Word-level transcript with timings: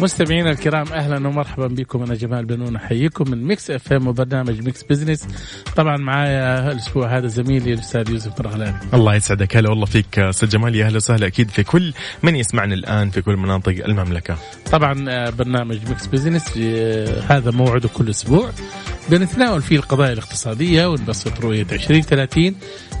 مستمعينا 0.00 0.50
الكرام 0.50 0.86
أهلا 0.92 1.28
ومرحبا 1.28 1.66
بكم. 1.66 2.02
أنا 2.02 2.14
جمال 2.14 2.44
بنون 2.44 2.76
أحييكم 2.76 3.30
من 3.30 3.44
ميكس 3.44 3.70
FM 3.70 4.06
وبرنامج 4.08 4.62
ميكس 4.62 4.82
بزنس. 4.82 5.28
طبعا 5.76 5.96
معايا 5.96 6.72
الأسبوع 6.72 7.18
هذا 7.18 7.26
زميلي 7.26 7.72
الأستاذ 7.72 8.10
يوسف 8.10 8.40
مرغلاني 8.40 8.74
الله 8.94 9.14
يسعدك. 9.14 9.56
هلا 9.56 9.70
والله 9.70 9.86
فيك 9.86 10.18
أستاذ 10.18 10.48
جمال. 10.48 10.74
يا 10.74 10.86
أهلا 10.86 10.96
وسهلا 10.96 11.26
أكيد 11.26 11.50
في 11.50 11.62
كل 11.62 11.92
من 12.22 12.36
يسمعنا 12.36 12.74
الآن 12.74 13.10
في 13.10 13.22
كل 13.22 13.36
مناطق 13.36 13.84
المملكة. 13.84 14.36
طبعا 14.72 15.04
آه، 15.08 15.30
برنامج 15.30 15.88
ميكس 15.88 16.06
بزنس 16.06 16.54
آه، 16.58 17.20
هذا 17.28 17.50
موعده 17.50 17.88
كل 17.88 18.10
أسبوع. 18.10 18.50
بنتناول 19.10 19.62
فيه 19.62 19.76
القضايا 19.76 20.12
الاقتصادية 20.12 20.86
ونبسط 20.86 21.40
رؤية 21.40 21.66
2030 21.72 22.54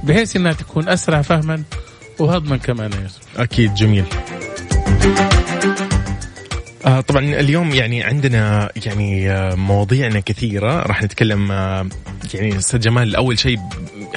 بحيث 0.04 0.36
إنها 0.36 0.52
تكون 0.52 0.88
أسرع 0.88 1.22
فهما 1.22 1.62
وهضما 2.18 2.56
كمان 2.56 2.92
يا 2.92 3.00
يوسف. 3.00 3.40
أكيد 3.40 3.74
جميل. 3.74 4.04
آه 6.86 7.00
طبعا 7.00 7.24
اليوم 7.24 7.70
يعني 7.74 8.02
عندنا 8.04 8.70
يعني 8.86 9.30
آه 9.30 9.54
مواضيعنا 9.54 10.20
كثيرة 10.20 10.82
راح 10.82 11.02
نتكلم 11.02 11.52
آه 11.52 11.88
يعني 12.34 12.58
أستاذ 12.58 12.80
جمال 12.80 13.16
أول 13.16 13.38
شيء 13.38 13.58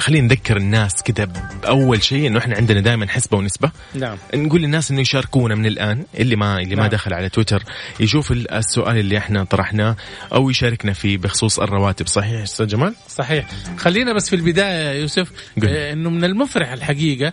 خلينا 0.00 0.26
نذكر 0.26 0.56
الناس 0.56 1.02
كذا 1.02 1.28
أول 1.66 2.02
شيء 2.02 2.26
إنه 2.26 2.38
إحنا 2.38 2.56
عندنا 2.56 2.80
دائما 2.80 3.08
حسبة 3.08 3.38
ونسبة 3.38 3.70
نعم 3.94 4.16
نقول 4.34 4.62
للناس 4.62 4.90
إنه 4.90 5.00
يشاركونا 5.00 5.54
من 5.54 5.66
الآن 5.66 6.04
اللي 6.18 6.36
ما 6.36 6.58
اللي 6.58 6.74
ما 6.76 6.82
نعم. 6.82 6.90
دخل 6.90 7.14
على 7.14 7.28
تويتر 7.28 7.62
يشوف 8.00 8.32
ال- 8.32 8.50
السؤال 8.50 8.98
اللي 8.98 9.18
إحنا 9.18 9.44
طرحناه 9.44 9.96
أو 10.34 10.50
يشاركنا 10.50 10.92
فيه 10.92 11.18
بخصوص 11.18 11.60
الرواتب 11.60 12.06
صحيح 12.06 12.42
أستاذ 12.42 12.66
جمال؟ 12.66 12.94
صحيح 13.08 13.46
خلينا 13.76 14.12
بس 14.12 14.28
في 14.30 14.36
البداية 14.36 15.00
يوسف. 15.00 15.32
آه، 15.64 15.92
إنه 15.92 16.10
من 16.10 16.24
المفرح 16.24 16.72
الحقيقة 16.72 17.32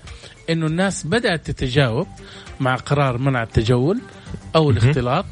إنه 0.50 0.68
الناس 0.68 1.04
بدأت 1.08 1.52
تتجاوب 1.52 2.08
مع 2.60 2.76
قرار 2.76 3.18
منع 3.18 3.44
التجول 3.44 4.02
أو 4.56 4.70
الاختلاط. 4.70 5.26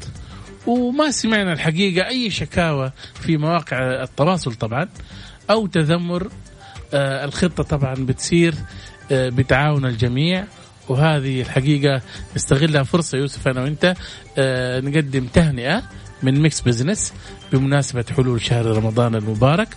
وما 0.66 1.10
سمعنا 1.10 1.52
الحقيقة 1.52 2.08
أي 2.08 2.30
شكاوى 2.30 2.92
في 3.20 3.36
مواقع 3.36 4.02
التواصل 4.02 4.54
طبعا 4.54 4.88
أو 5.50 5.66
تذمر 5.66 6.28
آه، 6.94 7.24
الخطة 7.24 7.62
طبعا 7.62 7.94
بتسير 7.94 8.54
آه، 9.12 9.28
بتعاون 9.28 9.86
الجميع. 9.86 10.44
وهذه 10.88 11.40
الحقيقة 11.40 12.02
نستغلها 12.36 12.82
فرصة 12.82 13.18
يوسف 13.18 13.48
أنا 13.48 13.62
وأنت 13.62 13.94
آه، 14.38 14.80
نقدم 14.80 15.26
تهنئة 15.26 15.82
من 16.22 16.40
ميكس 16.40 16.60
بزنس 16.60 17.12
بمناسبة 17.52 18.04
حلول 18.16 18.42
شهر 18.42 18.66
رمضان 18.66 19.14
المبارك. 19.14 19.68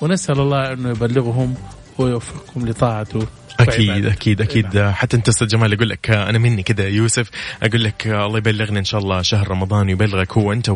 ونسأل 0.00 0.40
الله 0.40 0.72
أنه 0.72 0.90
يبلغهم 0.90 1.54
ويوفقهم 1.98 2.68
لطاعته. 2.68 3.26
أكيد 3.60 3.88
وعبادته. 3.88 4.12
أكيد. 4.12 4.40
أكيد 4.40 4.76
نعم. 4.76 4.92
حتى 4.92 5.16
انت 5.16 5.28
أستاذ 5.28 5.46
جمال 5.46 5.72
أقول 5.72 5.88
لك 5.88 6.10
آه، 6.10 6.28
أنا 6.30 6.38
مني 6.38 6.62
كذا 6.62 6.88
يوسف. 6.88 7.30
أقول 7.62 7.84
لك 7.84 8.06
آه، 8.06 8.26
الله 8.26 8.38
يبلغنا 8.38 8.78
إن 8.78 8.84
شاء 8.84 9.00
الله 9.00 9.22
شهر 9.22 9.48
رمضان 9.48 9.86
ويبلغك 9.86 10.32
هو 10.32 10.52
أنت 10.52 10.68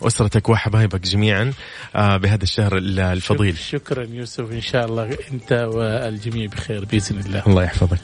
وأسرتك 0.00 0.48
وحبايبك 0.48 1.00
جميعا 1.00 1.52
آه، 1.96 2.16
بهذا 2.16 2.42
الشهر 2.42 2.76
ال- 2.76 3.00
الفضيل. 3.00 3.56
شك- 3.56 3.62
شكرا 3.78 4.06
يوسف 4.10 4.52
إن 4.52 4.60
شاء 4.60 4.86
الله 4.86 5.16
أنت 5.32 5.52
والجميع 5.52 6.46
بخير 6.46 6.84
بإذن 6.84 7.18
الله. 7.18 7.42
الله 7.46 7.62
يحفظك. 7.62 8.00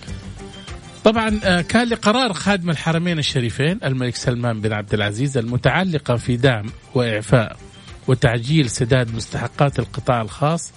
طبعا 1.04 1.60
كان 1.60 1.88
لقرار 1.88 2.32
خادم 2.32 2.70
الحرمين 2.70 3.18
الشريفين 3.18 3.78
الملك 3.84 4.16
سلمان 4.16 4.60
بن 4.60 4.72
عبد 4.72 4.94
العزيز 4.94 5.38
المتعلقة 5.38 6.16
في 6.16 6.36
دعم 6.36 6.66
وإعفاء 6.94 7.56
وتعجيل 8.08 8.70
سداد 8.70 9.14
مستحقات 9.14 9.78
القطاع 9.78 10.22
الخاص 10.22 10.72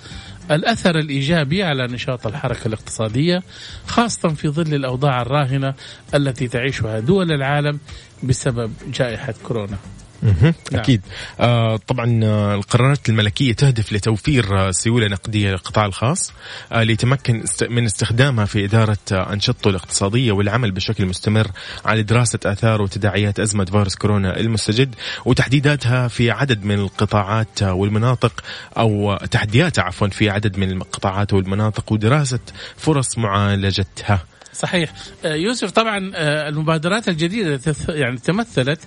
الأثر 0.51 0.99
الإيجابي 0.99 1.63
على 1.63 1.87
نشاط 1.87 2.27
الحركة 2.27 2.67
الاقتصادية 2.67 3.43
خاصة 3.87 4.29
في 4.29 4.47
ظل 4.47 4.73
الأوضاع 4.73 5.21
الراهنة 5.21 5.73
التي 6.13 6.47
تعيشها 6.47 6.99
دول 6.99 7.31
العالم 7.31 7.79
بسبب 8.23 8.73
جائحة 8.93 9.33
كورونا. 9.43 9.77
نعم. 10.23 10.53
أكيد. 10.73 11.01
آه 11.39 11.77
طبعا 11.87 12.19
آه، 12.23 12.55
القرارات 12.55 13.09
الملكية 13.09 13.53
تهدف 13.53 13.93
لتوفير 13.93 14.59
آه، 14.59 14.71
سيولة 14.71 15.07
نقدية 15.07 15.49
للقطاع 15.51 15.85
الخاص 15.85 16.33
آه 16.71 16.83
ليتمكن 16.83 17.43
من 17.69 17.85
استخدامها 17.85 18.45
في 18.45 18.65
إدارة 18.65 18.97
آه، 19.11 19.33
أنشطته 19.33 19.69
الاقتصادية 19.69 20.31
والعمل 20.31 20.71
بشكل 20.71 21.05
مستمر 21.05 21.47
على 21.85 22.03
دراسة 22.03 22.39
آثار 22.45 22.81
وتداعيات 22.81 23.39
أزمة 23.39 23.65
فيروس 23.65 23.95
كورونا 23.95 24.39
المستجد 24.39 24.95
وتحديداتها 25.25 26.07
في 26.07 26.31
عدد 26.31 26.63
من 26.63 26.79
القطاعات 26.79 27.63
والمناطق 27.63 28.43
أو 28.77 29.17
تحدياتها 29.31 29.83
عفوا 29.83 30.07
في 30.07 30.29
عدد 30.29 30.57
من 30.57 30.71
القطاعات 30.71 31.33
والمناطق 31.33 31.91
ودراسة 31.91 32.39
فرص 32.77 33.17
معالجتها. 33.17 34.23
صحيح. 34.53 34.93
آه، 35.25 35.33
يوسف 35.33 35.71
طبعا 35.71 36.11
آه، 36.15 36.49
المبادرات 36.49 37.09
الجديدة 37.09 37.57
تث- 37.57 37.89
يعني 37.89 38.17
تمثلت. 38.17 38.79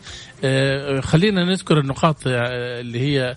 آه، 0.44 1.00
خلينا 1.00 1.44
نذكر 1.44 1.78
النقاط 1.78 2.16
اللي 2.26 3.00
هي 3.00 3.36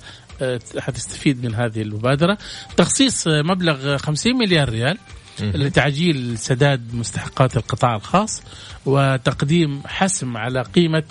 حتستفيد 0.80 1.46
من 1.46 1.56
هذه 1.56 1.82
المبادرة. 1.82 2.38
تخصيص 2.78 3.28
مبلغ 3.28 3.98
50 3.98 4.38
مليار 4.38 4.70
ريال 4.70 4.98
لتعجيل 5.42 6.38
سداد 6.38 6.94
مستحقات 6.94 7.58
القطاع 7.58 7.96
الخاص 7.96 8.44
وتقديم 8.86 9.82
حسم 9.86 10.38
على 10.38 10.62
قيمة 10.62 11.04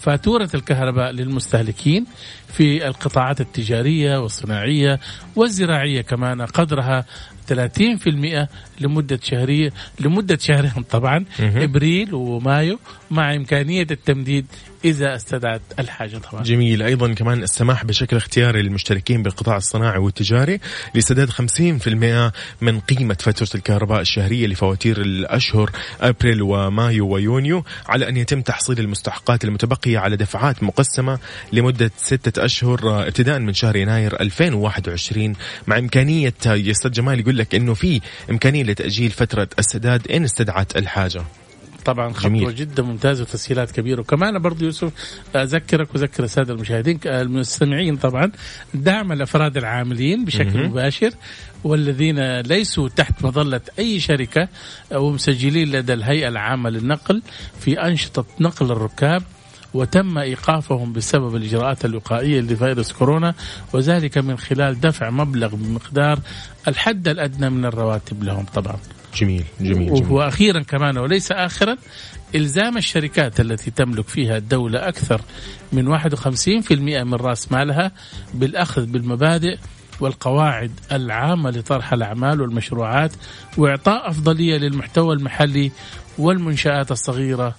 فاتورة 0.00 0.50
الكهرباء 0.54 1.10
للمستهلكين 1.10 2.06
في 2.52 2.86
القطاعات 2.88 3.40
التجارية 3.40 4.18
والصناعية 4.18 5.00
والزراعية 5.36 6.00
كمان 6.00 6.42
قدرها 6.42 7.04
30% 7.48 8.48
لمدة 8.80 9.20
شهرية 9.22 9.72
لمدة 10.00 10.38
شهرين 10.40 10.82
طبعا 10.90 11.24
إبريل 11.40 12.14
ومايو 12.14 12.78
مع 13.10 13.34
إمكانية 13.34 13.86
التمديد 13.90 14.46
إذا 14.84 15.16
استدعت 15.16 15.60
الحاجة 15.78 16.18
طبعا. 16.18 16.42
جميل. 16.42 16.82
أيضا 16.82 17.12
كمان 17.12 17.42
السماح 17.42 17.84
بشكل 17.84 18.16
اختياري 18.16 18.62
للمشتركين 18.62 19.22
بالقطاع 19.22 19.56
الصناعي 19.56 19.98
والتجاري 19.98 20.60
لسداد 20.94 21.30
50% 21.30 22.32
من 22.60 22.80
قيمة 22.80 23.16
فاتورة 23.20 23.50
الكهرباء 23.54 24.00
الشهرية 24.00 24.46
لفواتير 24.46 25.00
الأشهر 25.00 25.70
أبريل 26.00 26.42
ومايو 26.42 27.08
ويونيو 27.08 27.64
على 27.88 28.08
أن 28.08 28.16
يتم 28.16 28.42
تحصيل 28.42 28.78
المستحقات 28.78 29.44
المتبقية 29.44 29.98
على 29.98 30.16
دفعات 30.16 30.62
مقسمة 30.62 31.18
لمدة 31.52 31.90
ستة 31.96 32.44
أشهر 32.44 32.88
آه، 32.88 33.02
ابتداء 33.06 33.38
من 33.38 33.54
شهر 33.54 33.76
يناير 33.76 34.20
2021 34.20 35.34
مع 35.66 35.78
إمكانية 35.78 36.34
آه، 36.46 36.54
يا 36.54 36.70
أستاذ 36.70 36.90
جمال 36.90 37.20
يقول 37.20 37.38
لك 37.38 37.54
إنه 37.54 37.74
في 37.74 38.00
إمكانية 38.30 38.62
لتأجيل 38.66 39.10
فترة 39.10 39.48
السداد 39.58 40.10
إن 40.10 40.24
استدعت 40.24 40.76
الحاجة 40.76 41.22
طبعا 41.84 42.12
خطوة 42.12 42.28
جميل. 42.30 42.54
جدا 42.54 42.82
ممتازة 42.82 43.22
وتسهيلات 43.22 43.70
كبيرة 43.70 44.00
وكمان 44.00 44.38
برضو 44.38 44.64
يوسف 44.64 44.92
أذكرك 45.36 45.94
وأذكر 45.94 46.24
السادة 46.24 46.54
المشاهدين 46.54 47.00
المستمعين 47.06 47.96
طبعا 47.96 48.32
دعم 48.74 49.12
الأفراد 49.12 49.56
العاملين 49.56 50.24
بشكل 50.24 50.58
مهم. 50.58 50.70
مباشر 50.70 51.10
والذين 51.64 52.40
ليسوا 52.40 52.88
تحت 52.88 53.24
مظلة 53.24 53.60
أي 53.78 54.00
شركة 54.00 54.48
ومسجلين 54.94 55.70
لدى 55.72 55.92
الهيئة 55.92 56.28
العامة 56.28 56.70
للنقل 56.70 57.22
في 57.60 57.80
أنشطة 57.80 58.26
نقل 58.40 58.70
الركاب 58.72 59.22
وتم 59.76 60.18
إيقافهم 60.18 60.92
بسبب 60.92 61.36
الإجراءات 61.36 61.84
الوقائيه 61.84 62.40
لفيروس 62.40 62.92
كورونا 62.92 63.34
وذلك 63.72 64.18
من 64.18 64.38
خلال 64.38 64.80
دفع 64.80 65.10
مبلغ 65.10 65.54
بمقدار 65.54 66.18
الحد 66.68 67.08
الأدنى 67.08 67.50
من 67.50 67.64
الرواتب 67.64 68.24
لهم 68.24 68.46
طبعا. 68.54 68.76
جميل 69.14 69.44
جميل, 69.60 69.94
جميل. 69.94 70.12
وأخيرا 70.12 70.62
كمان 70.62 70.98
وليس 70.98 71.32
اخرا 71.32 71.76
إلزام 72.34 72.76
الشركات 72.76 73.40
التي 73.40 73.70
تملك 73.70 74.08
فيها 74.08 74.36
الدولة 74.36 74.88
أكثر 74.88 75.20
من 75.72 75.98
51% 75.98 76.72
من 77.04 77.14
رأس 77.14 77.52
مالها 77.52 77.92
بالأخذ 78.34 78.86
بالمبادئ 78.86 79.58
والقواعد 80.00 80.70
العامة 80.92 81.50
لطرح 81.50 81.92
الأعمال 81.92 82.40
والمشروعات 82.40 83.12
وإعطاء 83.58 84.10
أفضلية 84.10 84.56
للمحتوى 84.56 85.14
المحلي 85.14 85.72
والمنشآت 86.18 86.92
الصغيرة 86.92 87.54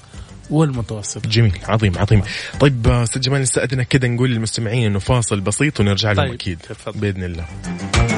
والمتوسطه. 0.50 1.30
جميل 1.30 1.58
عظيم 1.68 1.98
عظيم 1.98 2.22
طيب 2.60 2.88
آه، 2.88 3.04
أستاذ 3.04 3.22
جمال 3.22 3.42
نستأذنك 3.42 3.88
كذا 3.88 4.08
نقول 4.08 4.30
للمستمعين 4.30 4.86
إنه 4.86 5.00
فاصل 5.00 5.42
بسيط 5.42 5.80
ونرجع 5.80 6.12
لهم 6.12 6.26
طيب، 6.26 6.34
أكيد 6.34 6.60
تفضل. 6.60 7.00
بإذن 7.00 7.24
الله 7.24 7.46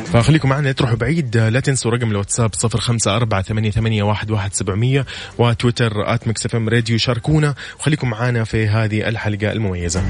فخليكم 0.06 0.50
معنا 0.50 0.68
لا 0.68 0.72
تروحوا 0.72 0.96
بعيد 0.96 1.38
آه، 1.38 1.50
لا 1.50 1.60
تنسوا 1.60 1.92
رقم 1.92 2.12
الواتساب 2.12 2.54
صفر 2.54 2.80
خمسة 2.80 3.16
أربعة 3.16 3.42
ثمانية, 3.42 3.72
ثمانية 3.72 4.04
واحد, 4.04 4.32
واحد 4.32 4.54
سبعمية 4.54 5.06
وتويتر 5.38 6.18
إم 6.56 6.70
راديو 6.70 6.98
شاركونا 6.98 7.56
وخليكم 7.80 8.10
معنا 8.10 8.44
في 8.44 8.68
هذه 8.68 9.10
الحلقة 9.10 9.52
المميزة 9.52 10.04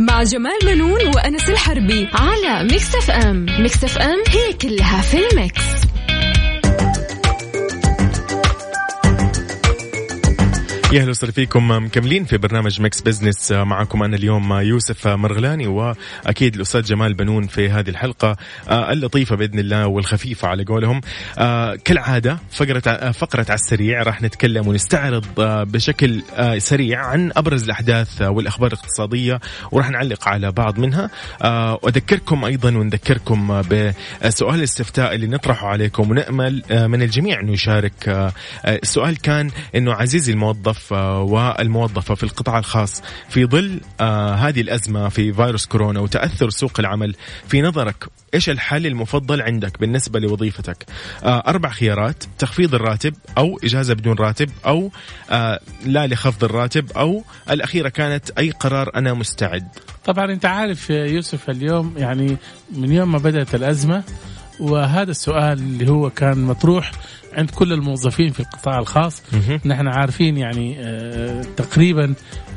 مع 0.00 0.22
جمال 0.22 0.58
بنون 0.66 1.06
وأنس 1.14 1.50
الحربي 1.50 2.08
على 2.12 2.64
ميكس 2.64 2.94
FM. 2.94 3.46
ميكس 3.58 3.84
FM 3.84 4.22
هي 4.28 4.52
كلها 4.52 5.00
في 5.00 5.28
ال 5.28 5.37
mix. 5.37 5.75
يا 10.92 11.00
أهلا 11.00 11.10
وسهلا 11.10 11.32
فيكم 11.32 11.70
مكملين 11.70 12.24
في 12.24 12.38
برنامج 12.38 12.80
ميكس 12.80 13.00
بزنس 13.00 13.52
معكم 13.52 14.02
أنا 14.02 14.16
اليوم 14.16 14.52
يوسف 14.52 15.06
مرغلاني 15.08 15.66
وأكيد 15.66 16.54
الأستاذ 16.54 16.82
جمال 16.82 17.14
بنون 17.14 17.46
في 17.46 17.70
هذه 17.70 17.90
الحلقة 17.90 18.36
آه، 18.68 18.92
اللطيفة 18.92 19.36
بإذن 19.36 19.58
الله 19.58 19.86
والخفيفة 19.86 20.48
على 20.48 20.64
قولهم. 20.64 21.00
آه، 21.38 21.74
كالعادة 21.84 22.38
فقره 22.50 23.10
فقرة 23.10 23.46
على 23.48 23.54
السريع 23.54 24.02
راح 24.02 24.22
نتكلم 24.22 24.68
ونستعرض 24.68 25.40
آه، 25.40 25.64
بشكل 25.64 26.22
سريع 26.58 27.06
عن 27.06 27.32
أبرز 27.36 27.64
الأحداث 27.64 28.22
والأخبار 28.22 28.72
الاقتصادية 28.72 29.40
وراح 29.72 29.90
نعلق 29.90 30.28
على 30.28 30.52
بعض 30.52 30.78
منها. 30.78 31.10
وأذكركم 31.82 32.44
أيضا 32.44 32.68
ونذكركم 32.68 33.62
بسؤال 33.62 34.58
الاستفتاء 34.58 35.14
اللي 35.14 35.26
نطرحه 35.26 35.68
عليكم 35.68 36.10
ونأمل 36.10 36.62
من 36.70 37.02
الجميع 37.02 37.40
انه 37.40 37.52
يشارك. 37.52 38.32
السؤال 38.66 39.16
كان 39.16 39.50
إنه 39.74 39.92
عزيزي 39.92 40.32
الموظف 40.32 40.75
والموظفة 40.92 42.14
في 42.14 42.22
القطاع 42.22 42.58
الخاص 42.58 43.02
في 43.28 43.46
ظل 43.46 43.80
آه، 44.00 44.34
هذه 44.34 44.60
الأزمة 44.60 45.08
في 45.08 45.32
فيروس 45.32 45.66
كورونا 45.66 46.00
وتأثر 46.00 46.50
سوق 46.50 46.80
العمل 46.80 47.14
في 47.48 47.62
نظرك 47.62 48.08
إيش 48.34 48.50
الحل 48.50 48.86
المفضل 48.86 49.42
عندك 49.42 49.80
بالنسبة 49.80 50.20
لوظيفتك؟ 50.20 50.86
آه، 51.24 51.42
أربع 51.46 51.70
خيارات 51.70 52.24
تخفيض 52.38 52.74
الراتب 52.74 53.14
أو 53.38 53.58
إجازة 53.64 53.94
بدون 53.94 54.16
راتب 54.16 54.50
أو 54.66 54.90
آه، 55.30 55.60
لا 55.86 56.06
لخفض 56.06 56.44
الراتب 56.44 56.92
أو 56.92 57.24
الأخيرة 57.50 57.88
كانت 57.88 58.30
أي 58.30 58.50
قرار 58.50 58.90
أنا 58.94 59.14
مستعد. 59.14 59.68
طبعا 60.04 60.32
أنت 60.32 60.44
عارف 60.44 60.90
يوسف 60.90 61.50
اليوم 61.50 61.94
يعني 61.96 62.36
من 62.76 62.92
يوم 62.92 63.12
ما 63.12 63.18
بدأت 63.18 63.54
الأزمة 63.54 64.02
وهذا 64.60 65.10
السؤال 65.10 65.58
اللي 65.58 65.90
هو 65.90 66.10
كان 66.10 66.44
مطروح 66.44 66.92
عند 67.32 67.50
كل 67.50 67.72
الموظفين 67.72 68.30
في 68.30 68.40
القطاع 68.40 68.78
الخاص. 68.78 69.22
نحن 69.64 69.88
عارفين 69.88 70.36
يعني 70.36 70.76
آه، 70.80 71.42
تقريبا 71.56 72.14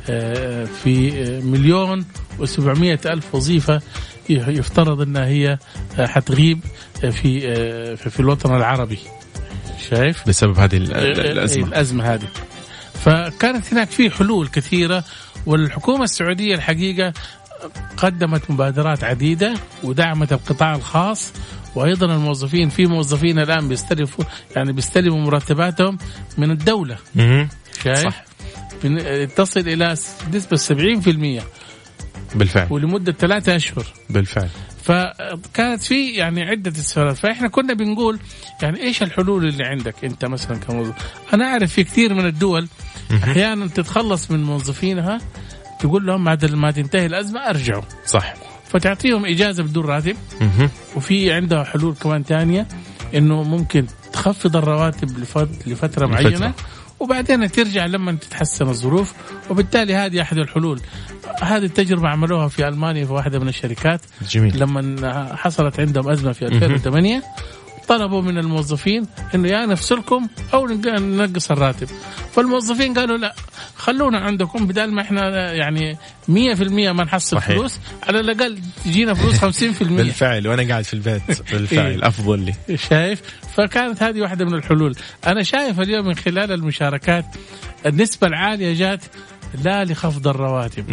آه، 0.10 0.66
في 0.66 1.12
مليون 1.44 2.06
و700 2.40 3.06
ألف 3.06 3.36
وظيفة 3.36 3.82
يفترض 4.30 5.02
أنها 5.02 5.26
هي 5.26 5.58
آه، 6.00 6.08
حتغيب 6.08 6.60
في 7.12 7.40
في 7.96 8.20
الوطن 8.20 8.56
العربي. 8.56 9.00
شايف؟ 9.90 10.28
بسبب 10.28 10.60
هذه 10.60 10.78
الأزمة. 10.78 11.68
الأزمة 11.68 12.14
هذه. 12.14 12.28
فكانت 12.94 13.74
هناك 13.74 13.90
في 13.90 14.10
حلول 14.10 14.48
كثيرة 14.48 15.04
والحكومة 15.46 16.04
السعودية 16.04 16.56
الحقيقة 16.56 17.14
قدمت 17.98 18.52
مبادرات 18.52 19.04
عديدة 19.04 19.54
ودعمت 19.84 20.34
القطاع 20.34 20.76
الخاص 20.76 21.34
وأيضا 21.76 22.06
الموظفين 22.06 22.70
في 22.70 22.86
موظفين 22.86 23.40
الآن 23.40 23.68
بيستلفوا 23.68 24.26
يعني 24.56 24.72
بيستلموا 24.72 25.20
مرتباتهم 25.20 25.98
من 26.38 26.52
الدولة. 26.52 26.98
شايف؟ 27.84 28.00
صح. 28.00 28.24
تصل 29.36 29.60
إلى 29.60 29.96
نسبة 30.34 30.58
70% 30.58 31.44
بالفعل. 32.36 32.68
ولمدة 32.70 33.12
ثلاثة 33.12 33.56
أشهر. 33.56 33.86
بالفعل. 34.10 34.50
فكانت 34.84 35.82
في 35.82 36.12
يعني 36.12 36.42
عدة 36.42 36.72
استفسارات. 36.72 37.18
فإحنا 37.18 37.48
كنا 37.48 37.74
بنقول 37.74 38.20
يعني 38.62 38.82
إيش 38.82 39.04
الحلول 39.04 39.48
اللي 39.48 39.66
عندك 39.66 40.06
أنت 40.06 40.26
مثلا 40.26 40.58
كموظف؟ 40.58 40.96
أنا 41.34 41.46
أعرف 41.46 41.74
في 41.74 41.84
كثير 41.84 42.14
من 42.14 42.26
الدول 42.26 42.68
أحيانا 43.24 43.68
تتخلص 43.68 44.32
من 44.32 44.44
موظفينها 44.44 45.18
تقول 45.80 46.06
لهم 46.06 46.24
بعد 46.24 46.46
ما 46.46 46.72
تنتهي 46.72 47.06
الأزمة 47.06 47.50
أرجعوا. 47.50 47.84
صح. 48.06 48.34
فتعطيهم 48.70 49.26
إجازة 49.26 49.64
بدون 49.64 49.86
راتب. 49.86 50.16
وفي 50.96 51.32
عندها 51.32 51.64
حلول 51.64 51.96
كمان 51.96 52.24
ثانية 52.24 52.68
إنه 53.16 53.44
ممكن 53.44 53.86
تخفض 54.14 54.56
الرواتب 54.56 55.20
لفترة 55.68 56.06
معينة 56.06 56.54
وبعدين 57.00 57.52
ترجع 57.52 57.86
لما 57.86 58.12
تتحسن 58.12 58.68
الظروف. 58.68 59.14
وبالتالي 59.50 59.96
هذه 59.96 60.22
أحد 60.22 60.38
الحلول. 60.38 60.82
هذه 61.42 61.64
التجربة 61.64 62.08
عملوها 62.08 62.48
في 62.48 62.68
ألمانيا 62.68 63.06
في 63.06 63.14
واحدة 63.14 63.40
من 63.40 63.48
الشركات. 63.48 64.02
جميل. 64.30 64.60
لما 64.60 65.36
حصلت 65.36 65.80
عندهم 65.80 66.10
أزمة 66.10 66.32
في 66.32 66.46
2008 66.46 67.24
طلبوا 67.90 68.22
من 68.22 68.38
الموظفين 68.38 69.06
إنه 69.36 69.48
يا 69.48 69.66
نفصلكم 69.66 70.28
أو 70.54 70.68
ننقص 70.68 71.52
الراتب. 71.52 71.88
فالموظفين 72.32 72.94
قالوا 72.94 73.18
لا 73.18 73.36
خلونا 73.76 74.20
عندكم 74.20 74.68
بدل 74.68 74.92
ما 74.92 75.02
إحنا 75.02 75.54
يعني 75.54 75.96
100% 75.96 76.32
ما 76.92 77.04
نحصل 77.04 77.38
صحيح. 77.38 77.58
فلوس 77.58 77.80
على 78.08 78.20
الأقل 78.20 78.60
تجينا 78.86 79.14
فلوس 79.14 79.40
50% 79.64 79.84
بالفعل 79.84 80.48
وأنا 80.48 80.68
قاعد 80.70 80.84
في 80.84 80.94
البيت 80.94 81.22
بالفعل 81.52 81.86
إيه. 82.02 82.08
أفضل 82.08 82.40
لي. 82.40 82.78
شايف؟ 82.78 83.22
فكانت 83.58 84.04
هذه 84.04 84.22
واحدة 84.22 84.46
من 84.46 84.54
الحلول. 84.54 84.96
أنا 85.28 85.44
شايف 85.44 85.80
اليوم 85.80 86.08
من 86.08 86.16
خلال 86.16 86.52
المشاركات 86.52 87.26
النسبة 87.86 88.28
العالية 88.28 88.74
جات 88.74 89.04
لا 89.64 89.86
لخفض 89.86 90.28
الرواتب. 90.28 90.86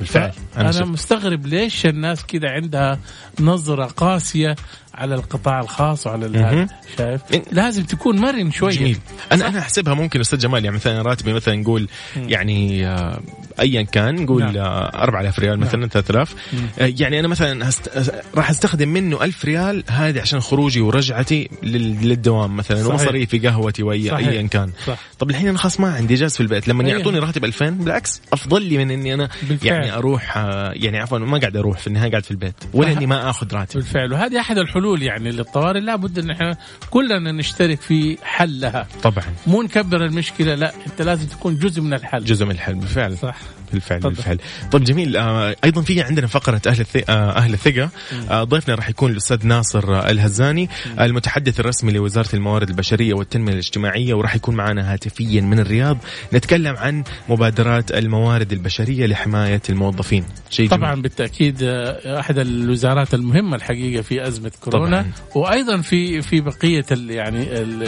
بالفعل. 0.00 0.32
أنا, 0.56 0.70
أنا 0.70 0.84
مستغرب 0.84 1.46
ليش 1.46 1.86
الناس 1.86 2.24
كذا 2.24 2.50
عندها 2.50 2.98
نظرة 3.40 3.84
قاسية 3.84 4.56
على 4.94 5.14
القطاع 5.14 5.60
الخاص 5.60 6.06
وعلى 6.06 6.70
شايف؟ 6.98 7.22
لازم 7.52 7.82
تكون 7.84 8.18
مرن 8.18 8.50
شوية. 8.50 8.76
جميل. 8.76 8.98
أنا 9.32 9.48
أنا 9.48 9.58
أحسبها 9.58 9.94
ممكن 9.94 10.20
أستاذ 10.20 10.38
جمال. 10.38 10.64
يعني 10.64 10.76
مثلا 10.76 11.02
راتبي 11.02 11.32
مثلا 11.32 11.56
نقول 11.56 11.88
يعني 12.16 12.86
آه 12.86 13.20
ايا 13.60 13.82
كان 13.82 14.14
نقول 14.14 14.42
نعم. 14.42 14.56
4000 14.56 15.38
ريال 15.38 15.60
مثلا 15.60 15.80
نعم. 15.80 15.88
3000 15.88 16.34
آه 16.78 16.92
يعني 16.98 17.20
أنا 17.20 17.28
مثلا 17.28 17.68
هست... 17.68 18.12
راح 18.36 18.50
أستخدم 18.50 18.88
منه 18.88 19.24
1000 19.24 19.44
ريال 19.44 19.84
هذه 19.90 20.20
عشان 20.20 20.40
خروجي 20.40 20.80
ورجعتي 20.80 21.48
للدوام 21.62 22.56
مثلا 22.56 22.86
ومصاريفي 22.86 23.38
قهوتي 23.38 23.82
واي 23.82 24.16
ايا 24.16 24.42
كان. 24.42 24.70
صح. 24.86 24.98
طب 25.18 25.30
الحين 25.30 25.48
أنا 25.48 25.58
خلاص 25.58 25.80
ما 25.80 25.94
عندي 25.94 26.14
جاز 26.14 26.34
في 26.34 26.40
البيت. 26.40 26.68
لما 26.68 26.84
أيه. 26.84 26.92
يعطوني 26.92 27.18
راتب 27.18 27.44
2000 27.44 27.70
بالعكس 27.70 28.22
أفضل 28.32 28.62
لي 28.62 28.78
من 28.78 28.90
إني 28.90 29.14
أنا 29.14 29.28
بالفعل. 29.42 29.72
يعني 29.72 29.94
أروح 29.94 30.36
آه 30.36 30.72
يعني 30.76 30.98
عفوا 30.98 31.18
ما 31.18 31.38
قاعد 31.38 31.56
أروح 31.56 31.78
في 31.78 31.86
النهاية 31.86 32.10
قاعد 32.10 32.24
في 32.24 32.30
البيت 32.30 32.54
ولا 32.72 32.92
إني 32.92 33.06
ما 33.06 33.30
آخذ 33.30 33.54
راتب. 33.54 33.80
بالفعل. 33.80 34.12
وهذه 34.12 34.40
أحد 34.40 34.58
الحلول 34.58 34.83
يعني 34.92 35.30
للطوارئ. 35.30 35.80
لابد 35.80 36.18
إن 36.18 36.30
إحنا 36.30 36.56
كلنا 36.90 37.32
نشترك 37.32 37.80
في 37.80 38.18
حلها. 38.22 38.86
طبعا. 39.02 39.24
مو 39.46 39.62
نكبر 39.62 40.04
المشكلة 40.04 40.54
لا 40.54 40.72
أنت 40.86 41.02
لازم 41.02 41.26
تكون 41.26 41.58
جزء 41.58 41.82
من 41.82 41.94
الحل. 41.94 42.24
جزء 42.24 42.44
من 42.44 42.50
الحل 42.50 42.74
بالفعل. 42.74 43.18
صح. 43.18 43.36
بالفعل 43.72 44.00
طبعا. 44.00 44.14
بالفعل. 44.14 44.38
طيب 44.72 44.84
جميل 44.84 45.16
آه 45.16 45.56
أيضا 45.64 45.82
في 45.82 46.02
عندنا 46.02 46.26
فقرة 46.26 46.60
أهل 46.66 46.80
الثقه 46.80 47.12
آه 47.12 47.30
أهل 47.36 47.52
الثقة. 47.54 47.90
آه 48.30 48.44
ضيفنا 48.44 48.74
راح 48.74 48.88
يكون 48.88 49.10
الأستاذ 49.12 49.46
ناصر 49.46 50.08
الهزاني 50.10 50.68
المتحدث 51.00 51.60
الرسمي 51.60 51.92
لوزارة 51.92 52.28
الموارد 52.34 52.68
البشرية 52.68 53.14
والتنمية 53.14 53.52
الاجتماعية 53.52 54.14
وراح 54.14 54.34
يكون 54.36 54.54
معنا 54.54 54.92
هاتفيا 54.92 55.40
من 55.40 55.58
الرياض. 55.58 55.98
نتكلم 56.32 56.76
عن 56.76 57.04
مبادرات 57.28 57.90
الموارد 57.92 58.52
البشرية 58.52 59.06
لحماية 59.06 59.62
الموظفين. 59.70 60.24
شيء 60.50 60.68
طبعا 60.68 60.90
جميل. 60.90 61.02
بالتأكيد 61.02 61.58
آه، 61.62 62.20
أحد 62.20 62.38
الوزارات 62.38 63.14
المهمة 63.14 63.56
الحقيقة 63.56 64.02
في 64.02 64.26
أزمة 64.28 64.52
كورونا. 64.60 65.02
طبعا. 65.02 65.12
وأيضا 65.44 65.80
في 65.80 66.22
في 66.22 66.40
بقية 66.40 66.84
ال 66.92 67.10
يعني 67.10 67.42
ال 67.42 67.82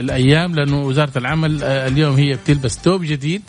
الأيام 0.00 0.54
لأنه 0.54 0.82
وزارة 0.82 1.18
العمل 1.18 1.62
آه، 1.62 1.86
اليوم 1.88 2.16
هي 2.16 2.34
بتلبس 2.34 2.78
ثوب 2.78 3.04
جديد. 3.04 3.42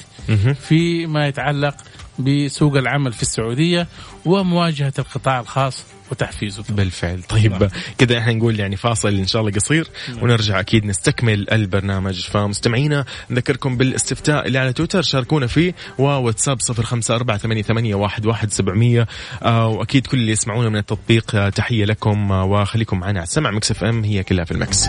فيما 0.54 1.28
يتعلق 1.28 1.76
بسوق 2.20 2.78
العمل 2.78 3.14
في 3.14 3.22
السعودية 3.22 3.88
ومواجهة 4.26 4.94
القطاع 5.00 5.40
الخاص 5.40 5.84
وتحفيزه. 6.12 6.64
بالفعل. 6.70 7.24
طيب 7.24 7.70
كذا 7.98 8.18
إحنا 8.18 8.34
نقول 8.34 8.60
يعني 8.60 8.76
فاصل 8.76 9.16
إن 9.16 9.28
شاء 9.28 9.42
الله 9.42 9.52
قصير 9.52 9.88
نعم. 10.10 10.24
ونرجع 10.24 10.60
أكيد 10.60 10.86
نستكمل 10.86 11.50
البرنامج. 11.50 12.22
فمستمعينا 12.22 13.06
نذكركم 13.30 13.78
بالاستفتاء 13.78 14.48
اللي 14.48 14.60
على 14.60 14.74
تويتر 14.74 15.02
شاركونا 15.02 15.48
فيه 15.48 15.76
وواتساب 16.00 16.60
صفر 16.60 16.84
خمسة 16.84 17.16
أربعة 17.16 17.38
ثمانية, 17.38 17.62
ثمانية 17.62 17.96
واحد, 17.96 18.26
واحد 18.26 18.52
سبعمية. 18.52 19.08
آه 19.44 19.68
وأكيد 19.68 20.08
كل 20.08 20.18
اللي 20.18 20.32
يسمعونا 20.32 20.70
من 20.70 20.78
التطبيق 20.78 21.36
آه 21.36 21.50
تحية 21.50 21.86
لكم 21.86 22.32
آه 22.32 22.46
وخليكم 22.46 23.00
معنا 23.00 23.20
على 23.20 23.28
السمع 23.28 23.52
Mix 23.52 23.72
FM 23.72 24.04
هي 24.04 24.24
كلها 24.24 24.46
في 24.46 24.52
ال 24.52 24.59
mix. 24.59 24.88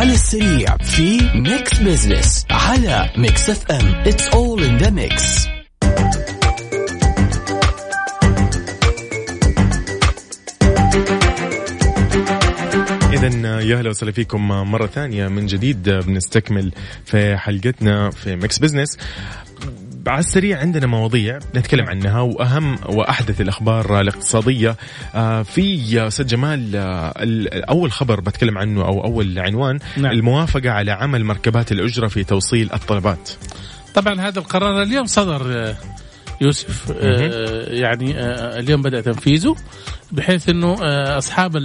على 0.00 0.12
السريع 0.12 0.76
في 0.76 1.18
Mix 1.34 1.78
Business 1.78 2.46
على 2.50 3.10
Mix 3.16 3.50
FM 3.50 3.94
it's 4.06 4.28
all 4.28 4.64
in 4.64 4.76
the 4.76 4.90
mix 4.90 5.46
إذا 13.12 13.60
يا 13.60 13.78
أهلا 13.78 13.90
وسهلا 13.90 14.12
فيكم 14.12 14.48
مرة 14.48 14.86
ثانية 14.86 15.28
من 15.28 15.46
جديد 15.46 15.88
بنستكمل 15.88 16.72
في 17.04 17.36
حلقتنا 17.36 18.10
في 18.10 18.36
Mix 18.36 18.58
Business 18.58 18.98
على 20.06 20.18
السريع 20.18 20.58
عندنا 20.58 20.86
مواضيع 20.86 21.38
نتكلم 21.54 21.86
عنها 21.88 22.20
وأهم 22.20 22.78
وأحدث 22.86 23.40
الأخبار 23.40 24.00
الاقتصادية. 24.00 24.76
آه، 25.14 25.42
في 25.42 26.06
أستاذ 26.06 26.26
جمال 26.26 26.76
آه، 26.76 27.12
أول 27.68 27.92
خبر 27.92 28.20
بتكلم 28.20 28.58
عنه 28.58 28.84
أو 28.84 29.04
أول 29.04 29.38
عنوان 29.38 29.78
نعم. 29.96 30.12
الموافقة 30.12 30.70
على 30.70 30.92
عمل 30.92 31.24
مركبات 31.24 31.72
الأجرة 31.72 32.08
في 32.08 32.24
توصيل 32.24 32.72
الطلبات. 32.72 33.30
طبعا 33.94 34.20
هذا 34.20 34.38
القرار 34.38 34.82
اليوم 34.82 35.06
صدر 35.06 35.52
آه، 35.52 35.76
يوسف. 36.40 36.92
آه، 37.00 37.64
يعني 37.68 38.18
آه، 38.18 38.58
اليوم 38.58 38.82
بدأ 38.82 39.00
تنفيذه 39.00 39.56
بحيث 40.12 40.48
إنه 40.48 40.76
آه، 40.82 41.18
أصحاب 41.18 41.56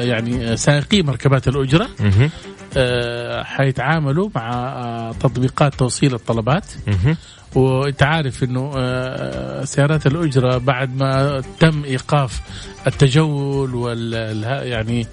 يعني 0.00 0.56
سائقي 0.56 1.02
مركبات 1.02 1.48
الأجرة 1.48 1.88
حيتعاملوا 3.42 4.28
مع 4.34 5.12
تطبيقات 5.20 5.74
توصيل 5.74 6.14
الطلبات. 6.14 6.64
وانت 7.54 8.02
عارف 8.02 8.44
انه 8.44 8.72
آه، 8.76 9.64
سيارات 9.64 10.06
الأجرة 10.06 10.58
بعد 10.58 10.96
ما 10.96 11.42
تم 11.60 11.84
إيقاف 11.84 12.40
التجول 12.86 13.74
وال 13.74 14.14
ال- 14.14 14.66
يعني 14.68 15.06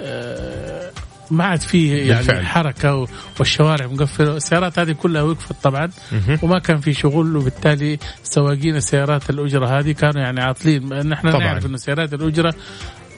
آه، 0.00 0.90
ما 1.30 1.44
عاد 1.44 1.60
فيه 1.60 1.96
يعني 1.96 2.26
بالفعل. 2.26 2.46
حركة 2.46 3.06
والشوارع 3.38 3.86
مقفلة 3.86 4.36
السيارات 4.36 4.78
هذه 4.78 4.92
كلها 4.92 5.22
وقفت 5.22 5.54
طبعا. 5.62 5.90
وما 6.42 6.58
كان 6.58 6.80
في 6.80 6.92
شغل 6.92 7.36
وبالتالي 7.36 7.98
سواقين 8.22 8.76
السيارات 8.76 9.30
الأجرة 9.30 9.78
هذه 9.78 9.92
كانوا 9.92 10.22
يعني 10.22 10.40
عاطلين 10.40 11.08
نحن 11.08 11.30
طبعاً. 11.30 11.44
نعرف 11.44 11.66
إنه 11.66 11.76
سيارات 11.76 12.14
الأجرة 12.14 12.54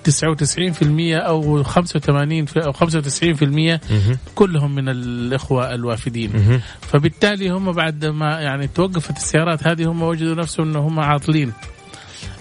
99% 0.08 1.16
أو 1.16 1.62
85 1.62 2.44
في- 2.46 2.64
أو 2.64 2.72
95% 2.72 3.80
مهم. 3.90 4.18
كلهم 4.34 4.74
من 4.74 4.88
الإخوة 4.88 5.74
الوافدين. 5.74 6.60
فبالتالي 6.80 7.48
هم 7.50 7.72
بعد 7.72 8.04
ما 8.06 8.40
يعني 8.40 8.68
توقفت 8.68 9.16
السيارات 9.16 9.66
هذه 9.66 9.90
هم 9.90 10.02
وجدوا 10.02 10.34
نفسهم 10.34 10.68
انه 10.68 10.78
هم 10.78 11.00
عاطلين 11.00 11.52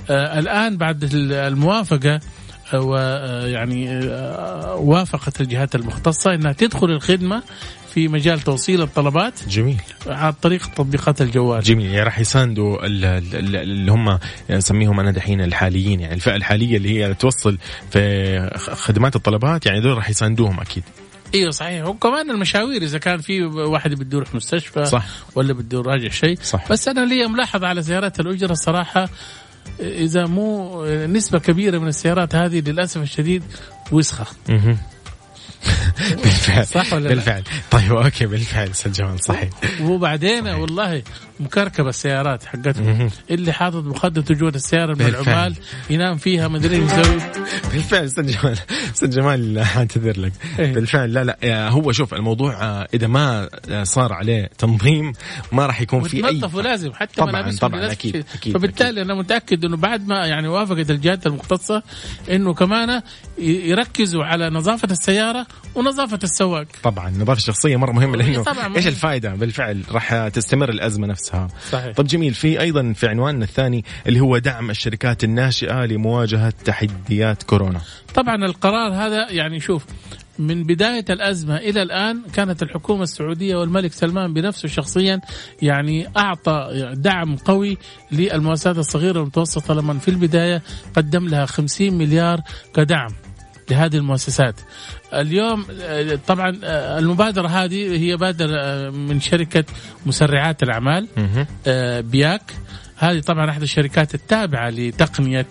آه 0.10 0.40
الآن 0.40 0.78
بعد 0.78 1.04
ال- 1.04 1.34
الموافقة 1.34 2.20
آه، 2.74 2.80
ويعني 2.82 3.90
آه 3.92 4.76
وافقت 4.76 5.42
الجهات 5.42 5.76
المختصة 5.76 6.34
إنها 6.34 6.54
تدخل 6.54 6.90
الخدمة 6.92 7.44
في 7.94 8.08
مجال 8.08 8.40
توصيل 8.40 8.82
الطلبات 8.82 9.34
جميل. 9.48 9.82
عن 10.08 10.32
طريق 10.32 10.66
تطبيقات 10.68 11.22
الجوال. 11.22 11.62
جميل. 11.64 11.86
يعني 11.86 12.02
راح 12.04 12.20
يساندوا 12.20 12.86
ال- 12.86 13.06
ال- 13.06 13.36
ال- 13.36 13.56
اللي 13.56 13.92
هم 13.92 14.20
نسميهم 14.50 15.00
أنا 15.00 15.12
دحين 15.12 15.42
الحاليين 15.42 16.00
يعني 16.00 16.14
الفئة 16.14 16.36
الحالية 16.36 16.78
اللي 16.78 16.90
هي 17.00 17.14
توصل 17.14 17.58
في 17.92 18.50
خدمات 18.58 19.16
الطلبات 19.16 19.66
يعني 19.66 19.82
دول 19.82 19.96
راح 19.98 20.10
يساندوهم 20.10 20.60
أكيد. 20.60 20.84
أيوه 21.36 21.52
صحيح. 21.52 21.86
وكمان 21.88 22.32
المشاوير 22.32 22.82
إذا 22.82 22.98
كان 22.98 23.18
في 23.18 23.42
واحد 23.44 23.94
بده 23.94 24.18
يروح 24.18 24.36
مستشفى 24.36 24.86
صح. 24.86 25.06
ولا 25.36 25.54
بده 25.54 25.78
يراجع 25.80 26.10
شيء. 26.10 26.38
صح. 26.44 26.72
بس 26.72 26.88
أنا 26.88 27.06
لي 27.06 27.28
ملاحظه 27.28 27.68
على 27.68 27.84
سيارات 27.84 28.20
الأجرة 28.20 28.52
الصراحة 28.52 29.10
إذا 29.80 30.26
مو 30.26 30.86
نسبة 30.86 31.40
كبيرة 31.40 31.78
من 31.78 31.88
السيارات 31.88 32.36
هذه 32.36 32.60
للأسف 32.60 33.02
الشديد 33.02 33.44
وسخة. 33.92 34.26
بالفعل 36.24 36.68
صح 36.68 36.94
ولا 36.94 37.04
لا؟ 37.04 37.10
بالفعل 37.10 37.44
طيب 37.72 37.92
أوكي 37.94 38.26
بالفعل 38.26 38.70
أستاذ 38.70 38.92
جمال 38.92 39.24
صحيح 39.24 39.50
وبعدين 39.82 40.48
والله 40.48 41.04
مكركبة 41.40 41.90
السيارات 41.90 42.46
حقتهم. 42.46 43.10
اللي 43.32 43.54
حاطط 43.54 43.84
مخدته 43.84 44.36
جوه 44.36 44.50
السيارة 44.50 44.94
من. 44.94 45.02
العمال 45.06 45.56
ينام 45.90 46.18
فيها 46.18 46.48
ما 46.48 46.58
أدري 46.58 46.78
يسوي 46.78 47.18
بالفعل 47.72 48.06
أستاذ 48.06 48.32
جمال 48.32 48.60
أستاذ 48.94 49.10
جمال 49.10 49.58
اعتذر 49.78 50.20
لك 50.20 50.34
إيه. 50.60 50.74
بالفعل 50.74 51.14
لا 51.14 51.24
لا 51.24 51.70
هو 51.70 51.92
شوف 51.92 52.14
الموضوع 52.14 52.64
آه، 52.64 52.88
إذا 52.94 53.08
ما 53.08 53.50
آه، 53.70 53.84
صار 53.84 54.14
عليه 54.14 54.50
تنظيم 54.58 55.14
ما 55.52 55.66
راح 55.66 55.82
يكون 55.82 56.04
في 56.04 56.28
أي 56.28 56.42
لازم 56.62 56.94
حتى 56.94 57.16
طبعاً، 57.16 57.52
طبعاً، 57.62 57.80
لازم 57.80 57.92
أكيد، 57.92 58.12
شيء. 58.12 58.24
أكيد، 58.36 58.54
فبالتالي 58.54 59.02
أنا 59.02 59.14
متأكد 59.16 59.66
إنه 59.66 59.78
بعد 59.78 60.08
ما 60.08 60.26
يعني 60.26 60.48
وافقت 60.48 60.90
الجهات 60.92 61.28
المختصة 61.28 61.84
إنه 62.32 62.54
كمان 62.54 63.02
يركزوا 63.38 64.24
على 64.24 64.50
نظافة 64.50 64.88
السيارة 64.92 65.48
ونظافة 65.76 66.20
السواق. 66.24 66.66
طبعا 66.84 67.10
النظافه 67.10 67.38
الشخصيه 67.38 67.76
مرة 67.76 67.92
مهمة 67.92 68.18
لإنه 68.18 68.44
طبعاً 68.44 68.68
مهم. 68.68 68.76
إيش 68.76 68.88
الفائدة؟ 68.88 69.36
بالفعل 69.36 69.84
راح 69.92 70.28
تستمر 70.28 70.70
الأزمة 70.70 71.08
نفسها. 71.08 71.48
صحيح. 71.72 71.96
طب 71.96 72.08
جميل 72.08 72.34
في 72.34 72.62
أيضا 72.62 72.94
في 72.94 73.08
عنواننا 73.08 73.46
الثاني 73.46 73.86
اللي 74.08 74.20
هو 74.20 74.38
دعم 74.38 74.70
الشركات 74.70 75.24
الناشئة 75.24 75.86
لمواجهة 75.86 76.54
تحديات 76.66 77.44
كورونا. 77.44 77.82
طبعا 78.16 78.36
القرار 78.46 78.94
هذا 78.94 79.32
يعني 79.32 79.60
شوف 79.60 79.86
من 80.40 80.64
بداية 80.64 81.06
الأزمة 81.10 81.58
إلى 81.58 81.82
الآن 81.82 82.22
كانت 82.34 82.64
الحكومة 82.64 83.04
السعودية 83.04 83.56
والملك 83.56 83.94
سلمان 83.94 84.34
بنفسه 84.34 84.68
شخصيا 84.68 85.22
يعني 85.62 86.08
أعطى 86.18 86.70
دعم 86.94 87.36
قوي 87.36 87.78
للمؤسسات 88.12 88.78
الصغيرة 88.78 89.20
والمتوسطة 89.20 89.74
لما 89.74 90.00
في 90.00 90.08
البداية 90.08 90.62
قدم 90.96 91.28
لها 91.28 91.46
50 91.46 91.94
مليار 91.94 92.42
كدعم. 92.76 93.10
لهذه 93.72 93.96
المؤسسات. 93.96 94.56
اليوم 95.14 95.66
آه، 95.82 96.20
طبعا 96.28 96.60
آه، 96.64 97.00
المبادرة 97.00 97.48
هذه 97.48 98.00
هي 98.00 98.18
بادرة 98.18 98.58
آه، 98.60 98.90
من 98.90 99.20
شركة 99.20 99.64
مسرعات 100.06 100.64
الأعمال 100.64 101.08
بياك. 102.02 102.54
هذه 102.98 103.20
طبعا 103.20 103.50
أحد 103.50 103.62
الشركات 103.62 104.16
التابعة 104.16 104.70
لتقنية 104.70 105.48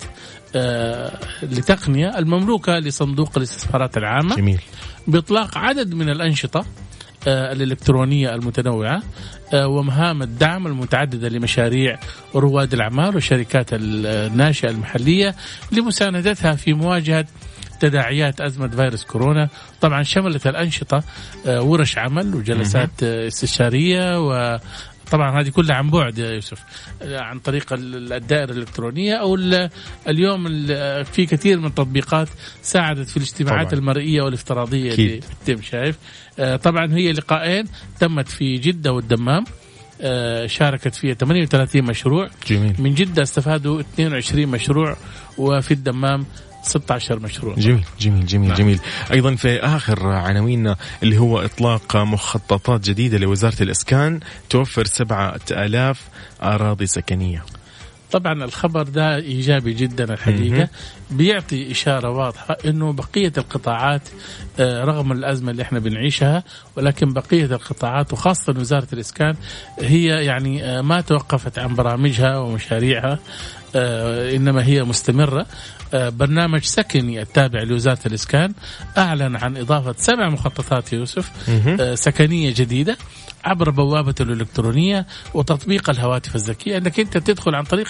آه، 0.56 1.18
لتقنية 1.42 2.18
المملوكة 2.18 2.78
لصندوق 2.78 3.32
الاستثمارات 3.36 3.96
العامة. 3.96 4.36
جميل. 4.36 4.60
بإطلاق 5.06 5.58
عدد 5.58 5.94
من 5.94 6.08
الأنشطة 6.08 6.64
آه، 7.28 7.52
الإلكترونية 7.52 8.34
المتنوعة 8.34 9.02
آه، 9.54 9.66
ومهام 9.68 10.22
الدعم 10.22 10.66
المتعددة 10.66 11.28
لمشاريع 11.28 11.98
رواد 12.34 12.74
الأعمال 12.74 13.14
والشركات 13.14 13.66
الناشئة 13.72 14.70
المحلية 14.70 15.34
لمساندتها 15.72 16.54
في 16.54 16.72
مواجهة 16.72 17.26
تداعيات 17.80 18.40
أزمة 18.40 18.68
فيروس 18.68 19.04
كورونا. 19.04 19.49
طبعا 19.80 20.02
شملت 20.02 20.46
الأنشطة 20.46 21.02
آه، 21.46 21.62
ورش 21.62 21.99
عمل 21.99 22.34
وجلسات 22.34 22.90
آه، 23.02 23.26
استشارية 23.28 24.18
وطبعا 24.20 25.40
هذه 25.40 25.49
كلها 25.49 25.76
عن 25.76 25.90
بعد 25.90 26.18
يا 26.18 26.30
يوسف 26.30 26.58
آه، 27.02 27.20
عن 27.20 27.38
طريق 27.38 27.72
ال- 27.72 28.12
الدائرة 28.12 28.52
الإلكترونية 28.52 29.14
أو 29.14 29.34
ال- 29.34 29.70
اليوم 30.08 30.46
ال- 30.46 31.04
في 31.04 31.26
كثير 31.26 31.58
من 31.60 31.66
التطبيقات 31.66 32.28
ساعدت 32.62 33.08
في 33.08 33.16
الاجتماعات 33.16 33.66
طبعاً. 33.66 33.78
المرئية 33.80 34.22
والافتراضية 34.22 34.92
أكيد. 34.92 35.10
اللي 35.10 35.20
بتتم 35.44 35.62
شايف. 35.62 35.99
آه، 36.38 36.56
طبعا 36.56 36.94
هي 36.94 37.12
لقاءين 37.12 37.64
تمت 38.00 38.28
في 38.28 38.56
جدة 38.58 38.92
والدمام 38.92 39.44
آه، 40.02 40.46
شاركت 40.46 40.94
فيها 40.94 41.14
38 41.14 41.84
مشروع. 41.84 42.28
جميل. 42.49 42.75
من 42.78 42.94
جدة 42.94 43.22
استفادوا 43.22 43.80
22 43.80 44.49
مشروع 44.49 44.96
وفي 45.38 45.70
الدمام 45.75 46.26
16 46.62 47.18
مشروع. 47.18 47.54
جميل 47.54 47.84
جميل 48.00 48.26
جميل 48.26 48.48
نعم. 48.48 48.56
جميل. 48.58 48.80
أيضا 49.12 49.34
في 49.34 49.58
آخر 49.58 50.06
عناويننا 50.06 50.76
اللي 51.02 51.18
هو 51.18 51.38
إطلاق 51.38 51.96
مخططات 51.96 52.80
جديدة 52.80 53.18
لوزارة 53.18 53.62
الإسكان 53.62 54.20
توفر 54.50 54.84
7000 54.84 56.08
أراضي 56.42 56.86
سكنية. 56.86 57.44
طبعا 58.12 58.44
الخبر 58.44 58.82
ده 58.82 59.16
إيجابي 59.16 59.72
جدا 59.72 60.14
الحقيقة. 60.14 60.68
بيعطي 61.10 61.70
إشارة 61.70 62.10
واضحة 62.10 62.56
إنه 62.66 62.92
بقية 62.92 63.32
القطاعات 63.38 64.02
آه، 64.60 64.84
رغم 64.84 65.12
الأزمة 65.12 65.50
اللي 65.50 65.62
إحنا 65.62 65.78
بنعيشها 65.78 66.44
ولكن 66.76 67.12
بقية 67.12 67.44
القطاعات 67.44 68.12
وخاصة 68.12 68.54
وزارة 68.58 68.86
الإسكان 68.92 69.34
هي 69.80 70.04
يعني 70.24 70.64
آه، 70.64 70.80
ما 70.80 71.00
توقفت 71.00 71.58
عن 71.58 71.74
برامجها 71.74 72.38
ومشاريعها 72.38 73.18
آه، 73.74 74.36
إنما 74.36 74.64
هي 74.64 74.82
مستمرة. 74.84 75.46
برنامج 75.94 76.62
سكني 76.62 77.23
التابع 77.23 77.62
لوزارة 77.62 77.99
الإسكان 78.06 78.52
أعلن 78.99 79.37
عن 79.37 79.56
إضافة 79.56 79.94
سبع 79.99 80.28
مخططات 80.28 80.92
يوسف. 80.92 81.30
آه، 81.80 81.94
سكنية 81.94 82.54
جديدة 82.56 82.97
عبر 83.44 83.70
بوابته 83.70 84.23
الإلكترونية 84.23 85.06
وتطبيق 85.35 85.90
الهواتف 85.90 86.37
الذكية 86.37 86.78
انك 86.78 87.00
أنت 87.00 87.18
تدخل 87.18 87.54
عن 87.54 87.64
طريق 87.64 87.88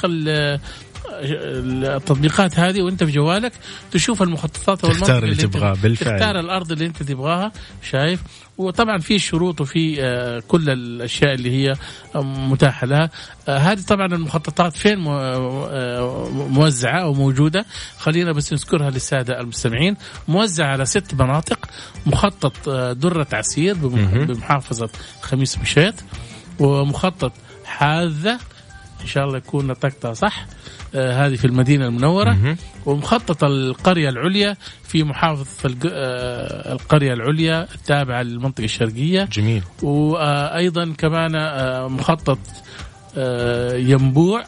التطبيقات 1.09 2.59
هذه 2.59 2.83
وانت 2.83 3.05
في 3.05 3.13
جوالك 3.13 3.53
تشوف 3.91 4.23
المخططات 4.23 4.85
والمنطقة 4.85 5.07
تختار 5.07 5.25
اللي 5.25 5.35
تبغاه 5.35 5.75
بالفعل. 5.83 6.19
تختار 6.19 6.41
الأرض 6.41 6.73
اللي 6.73 6.87
انت 6.87 7.03
تبغاها 7.03 7.53
شايف 7.91 8.21
وطبعا 8.59 8.99
في 8.99 9.19
شروط 9.19 9.61
وفي 9.61 10.03
آه، 10.03 10.43
كل 10.49 10.71
الأشياء 10.71 11.35
اللي 11.35 11.51
هي 11.51 11.75
متاحة 12.25 12.87
لها 12.87 13.11
آه، 13.49 13.59
هذه 13.59 13.81
طبعا 13.81 14.07
المخططات 14.07 14.73
فين 14.73 15.07
آه، 15.07 16.29
موزعة 16.33 17.03
أو 17.03 17.15
موجودة 17.15 17.65
خلينا 17.99 18.33
بس 18.33 18.53
نذكرها 18.53 18.91
للسادة 18.91 19.41
المستمعين 19.41 19.97
موزعة 20.29 20.67
على 20.67 20.87
ست 20.87 21.15
مناطق 21.15 21.69
مخطط 22.07 22.69
درة 22.93 23.27
عسير. 23.33 23.75
بمحافظة 23.75 24.89
خميس 25.21 25.59
مشيط 25.59 25.95
ومخطط 26.59 27.33
حاذة 27.65 28.39
إن 29.03 29.07
شاء 29.07 29.25
الله 29.25 29.37
يكون 29.37 29.67
نطقتها 29.67 30.13
صح. 30.15 30.47
آه، 30.95 31.27
هذه 31.27 31.37
في 31.37 31.45
المدينة 31.45 31.87
المنورة. 31.87 32.31
مهم. 32.31 32.57
ومخطط 32.87 33.45
القرية 33.45 34.09
العليا 34.09 34.57
في 34.85 35.05
محافظة 35.05 35.47
الق- 35.69 35.91
آه، 35.93 36.73
القرية 36.73 37.13
العليا 37.13 37.69
التابعة 37.75 38.23
للمنطقة 38.23 38.65
الشرقية. 38.65 39.25
جميل. 39.33 39.63
وأيضا 39.83 40.93
كمان 40.99 41.35
آه، 41.37 41.89
مخطط 41.89 42.39
آه، 43.17 43.77
ينبوع. 43.77 44.45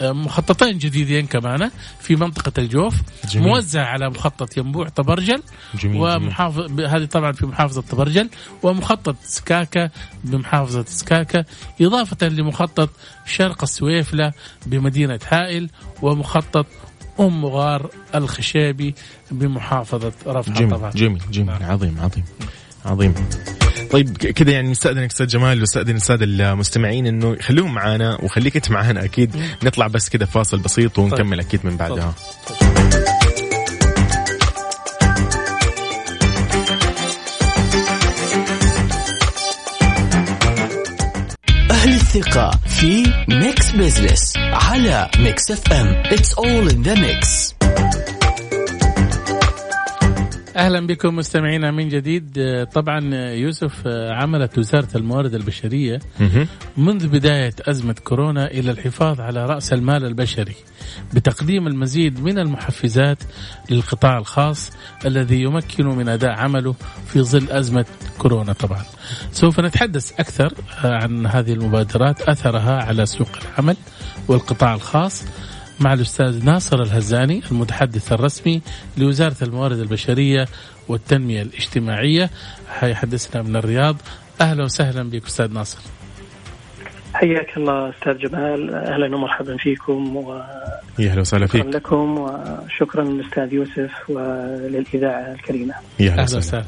آه، 0.00 0.12
مخططين 0.12 0.78
جديدين 0.78 1.26
كمان 1.26 1.70
في 2.00 2.16
منطقة 2.16 2.52
الجوف 2.58 2.94
جميل. 3.30 3.48
موزع 3.48 3.86
على 3.86 4.10
مخطط 4.10 4.56
ينبوع 4.56 4.88
طبرجل 4.88 5.42
جميل, 5.74 5.96
جميل. 5.96 6.16
ومحافظ 6.16 6.80
هذه 6.80 7.04
طبعا 7.04 7.32
في 7.32 7.46
محافظة 7.46 7.82
طبرجل 7.82 8.30
ومخطط 8.62 9.16
سكاكا 9.22 9.90
بمحافظة 10.24 10.84
سكاكا 10.88 11.44
إضافة 11.80 12.28
لمخطط 12.28 12.90
شرق 13.26 13.62
السويفلة 13.62 14.32
بمدينة 14.66 15.20
هائل 15.28 15.70
ومخطط 16.02 16.66
أم 17.20 17.46
غار 17.46 17.90
الخشابي 18.14 18.94
بمحافظة 19.30 20.12
رفح 20.26 20.52
جميل 20.52 20.70
طبعا 20.70 20.90
جميل 20.90 21.22
جميل 21.30 21.62
عظيم 21.62 21.96
عظيم 22.00 22.24
عظيم 22.84 23.14
طيب 23.90 24.16
كذا 24.16 24.50
يعني 24.50 24.70
نستأذنك 24.70 25.10
أستاذ 25.10 25.26
جمال 25.26 25.60
واستأذن 25.60 25.96
السادة 25.96 26.24
المستمعين 26.24 27.06
إنه 27.06 27.36
خليهم 27.40 27.74
معانا 27.74 28.18
وخليك 28.22 28.56
أنت 28.56 28.70
معانا 28.70 29.04
أكيد. 29.04 29.36
نطلع 29.62 29.86
بس 29.86 30.08
كذا 30.08 30.26
فاصل 30.26 30.58
بسيط 30.58 30.98
ونكمل 30.98 31.40
أكيد 31.40 31.60
من 31.66 31.76
بعدها. 31.76 32.14
أهل 41.70 41.92
الثقة 41.92 42.50
في 42.66 43.12
Mix 43.28 43.70
Business 43.70 44.32
على 44.36 45.10
Mix 45.18 45.50
FM 45.50 46.02
It's 46.02 46.32
all 46.38 46.68
in 46.72 46.82
the 46.82 46.96
mix. 46.96 47.54
أهلا 50.58 50.86
بكم 50.86 51.16
مستمعينا 51.16 51.70
من 51.70 51.88
جديد 51.88 52.38
آه، 52.38 52.64
طبعا 52.64 53.10
آه، 53.14 53.32
يوسف 53.32 53.86
آه، 53.86 54.12
عملت 54.12 54.58
وزارة 54.58 54.88
الموارد 54.94 55.34
البشرية. 55.34 55.98
منذ 56.76 57.08
بداية 57.08 57.54
أزمة 57.60 57.94
كورونا 58.04 58.50
إلى 58.50 58.70
الحفاظ 58.70 59.20
على 59.20 59.46
رأس 59.46 59.72
المال 59.72 60.04
البشري 60.04 60.54
بتقديم 61.14 61.66
المزيد 61.66 62.20
من 62.20 62.38
المحفزات 62.38 63.18
للقطاع 63.70 64.18
الخاص 64.18 64.72
الذي 65.06 65.42
يمكن 65.42 65.86
من 65.86 66.08
أداء 66.08 66.30
عمله 66.30 66.74
في 67.06 67.22
ظل 67.22 67.50
أزمة 67.50 67.86
كورونا 68.18 68.52
طبعا. 68.52 68.82
سوف 69.32 69.60
نتحدث 69.60 70.20
أكثر 70.20 70.54
عن 70.84 71.26
هذه 71.26 71.52
المبادرات 71.52 72.22
أثرها 72.22 72.82
على 72.82 73.06
سوق 73.06 73.28
العمل 73.42 73.76
والقطاع 74.28 74.74
الخاص 74.74 75.24
مع 75.80 75.92
الأستاذ 75.92 76.44
ناصر 76.44 76.82
الهزاني 76.82 77.42
المتحدث 77.50 78.12
الرسمي 78.12 78.62
لوزارة 78.96 79.36
الموارد 79.42 79.78
البشرية 79.78 80.46
والتنمية 80.88 81.42
الاجتماعية. 81.42 82.30
حيحدثنا 82.68 83.42
من 83.42 83.56
الرياض. 83.56 83.96
أهلا 84.40 84.64
وسهلا 84.64 85.10
بك 85.10 85.26
أستاذ 85.26 85.52
ناصر. 85.52 85.78
حياك 87.14 87.56
الله 87.56 87.90
أستاذ 87.90 88.18
جمال. 88.18 88.74
أهلا 88.74 89.16
ومرحبا 89.16 89.56
فيكم 89.56 90.16
وشكرا 90.16 90.46
يا 90.98 91.10
أهلا 91.10 91.20
وسهلا 91.20 91.46
فيك. 91.46 91.66
لكم 91.66 92.18
وشكرا 92.18 93.04
للأستاذ 93.04 93.52
يوسف 93.52 93.90
وللاذاعه 94.08 95.32
الكريمة. 95.32 95.74
يا 96.00 96.10
أهلا 96.10 96.22
وسهلا. 96.22 96.64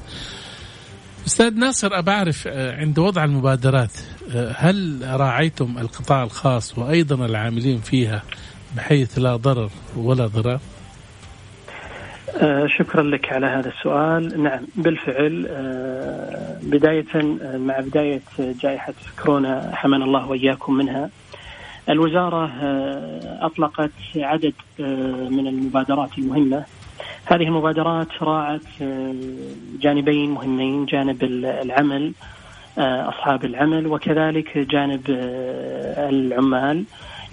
أستاذ 1.26 1.54
ناصر 1.54 1.98
أبى 1.98 2.10
أعرف 2.10 2.48
آه، 2.48 2.76
عند 2.76 2.98
وضع 2.98 3.24
المبادرات 3.24 3.92
آه، 4.34 4.54
هل 4.56 5.00
راعيتم 5.04 5.78
القطاع 5.78 6.22
الخاص 6.24 6.78
وأيضا 6.78 7.26
العاملين 7.26 7.78
فيها 7.78 8.22
بحيث 8.76 9.18
لا 9.18 9.36
ضرر 9.36 9.70
ولا 9.96 10.26
ضرار؟ 10.26 10.60
آه، 12.36 12.66
شكرا 12.66 13.02
لك 13.02 13.32
على 13.32 13.46
هذا 13.46 13.68
السؤال. 13.68 14.42
نعم 14.42 14.60
بالفعل 14.76 15.46
آه، 15.50 16.58
بداية 16.62 17.06
آه، 17.14 17.56
مع 17.56 17.80
بداية 17.80 18.20
جائحة 18.38 18.94
كورونا 19.24 19.70
حمانا 19.74 20.04
الله 20.04 20.28
وإياكم 20.28 20.74
منها 20.74 21.10
الوزارة 21.88 22.50
أطلقت 23.40 23.90
عدد 24.16 24.52
من 25.30 25.46
المبادرات 25.46 26.18
المهمة. 26.18 26.64
هذه 27.24 27.42
المبادرات 27.42 28.22
راعت 28.22 28.60
جانبين 29.80 30.30
مهمين 30.30 30.86
جانب 30.86 31.24
العمل 31.24 32.12
أصحاب 32.78 33.44
العمل 33.44 33.86
وكذلك 33.86 34.58
جانب 34.58 35.00
العمال. 35.98 36.84